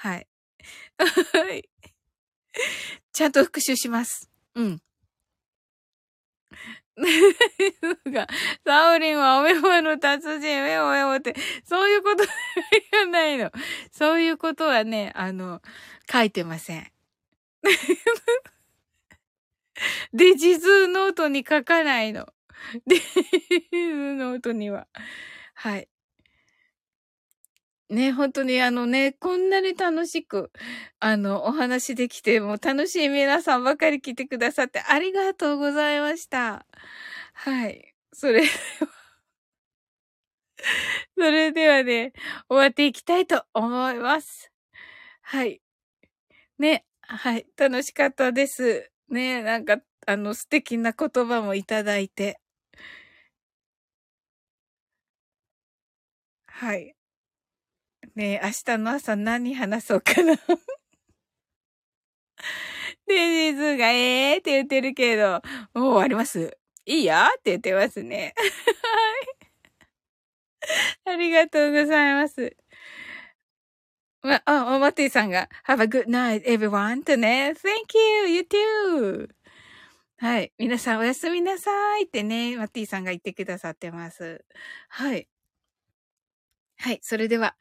[0.00, 0.28] はい。
[0.96, 1.68] はい。
[3.12, 4.30] ちゃんと復習します。
[4.54, 4.80] うん。
[8.06, 8.28] が、
[8.64, 11.34] サオリンはおメモの達人、メモメモって、
[11.64, 13.50] そういうことじゃないの。
[13.90, 15.60] そういうことはね、あの、
[16.10, 16.92] 書いてません。
[20.12, 22.32] デジズノートに書かないの。
[22.86, 23.02] デジ
[23.70, 24.86] ズノートには。
[25.54, 25.88] はい。
[27.90, 30.50] ね、本当にあのね、こんなに楽しく、
[31.00, 36.66] あの、お話できて、もう楽しい皆さんばかり来てくださってありがとうございました。
[37.32, 37.94] はい。
[38.12, 38.52] それでは
[41.16, 42.12] それではね、
[42.48, 44.50] 終わっていきたいと思います。
[45.22, 45.60] はい。
[46.58, 47.46] ね、はい。
[47.56, 48.90] 楽しかったです。
[49.10, 52.40] ね、なんか、あの、素敵な言葉もいただいて。
[56.46, 56.94] はい。
[58.18, 60.34] ねえ、明日の朝何話そうかな
[63.06, 65.40] デニーズがええーって言ってるけど、
[65.72, 68.34] もう終わりますいいよって言ってますね。
[71.06, 71.14] はい。
[71.14, 72.56] ありがとうございます。
[74.22, 77.04] ま、あ、お、マティさんが、Have a good night, everyone!
[77.04, 77.96] とね、Thank
[78.26, 78.34] you!
[78.34, 79.28] You too!
[80.16, 80.52] はい。
[80.58, 84.44] 皆さんおやすみなさいってね、マティさんが言ってくださってます。
[84.88, 85.28] はい。
[86.78, 87.00] はい。
[87.02, 87.56] それでは、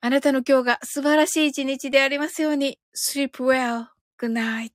[0.00, 2.78] あなたの今日が素晴らしい一日でありますように。
[2.94, 3.86] sleep well.
[4.18, 4.72] Good night.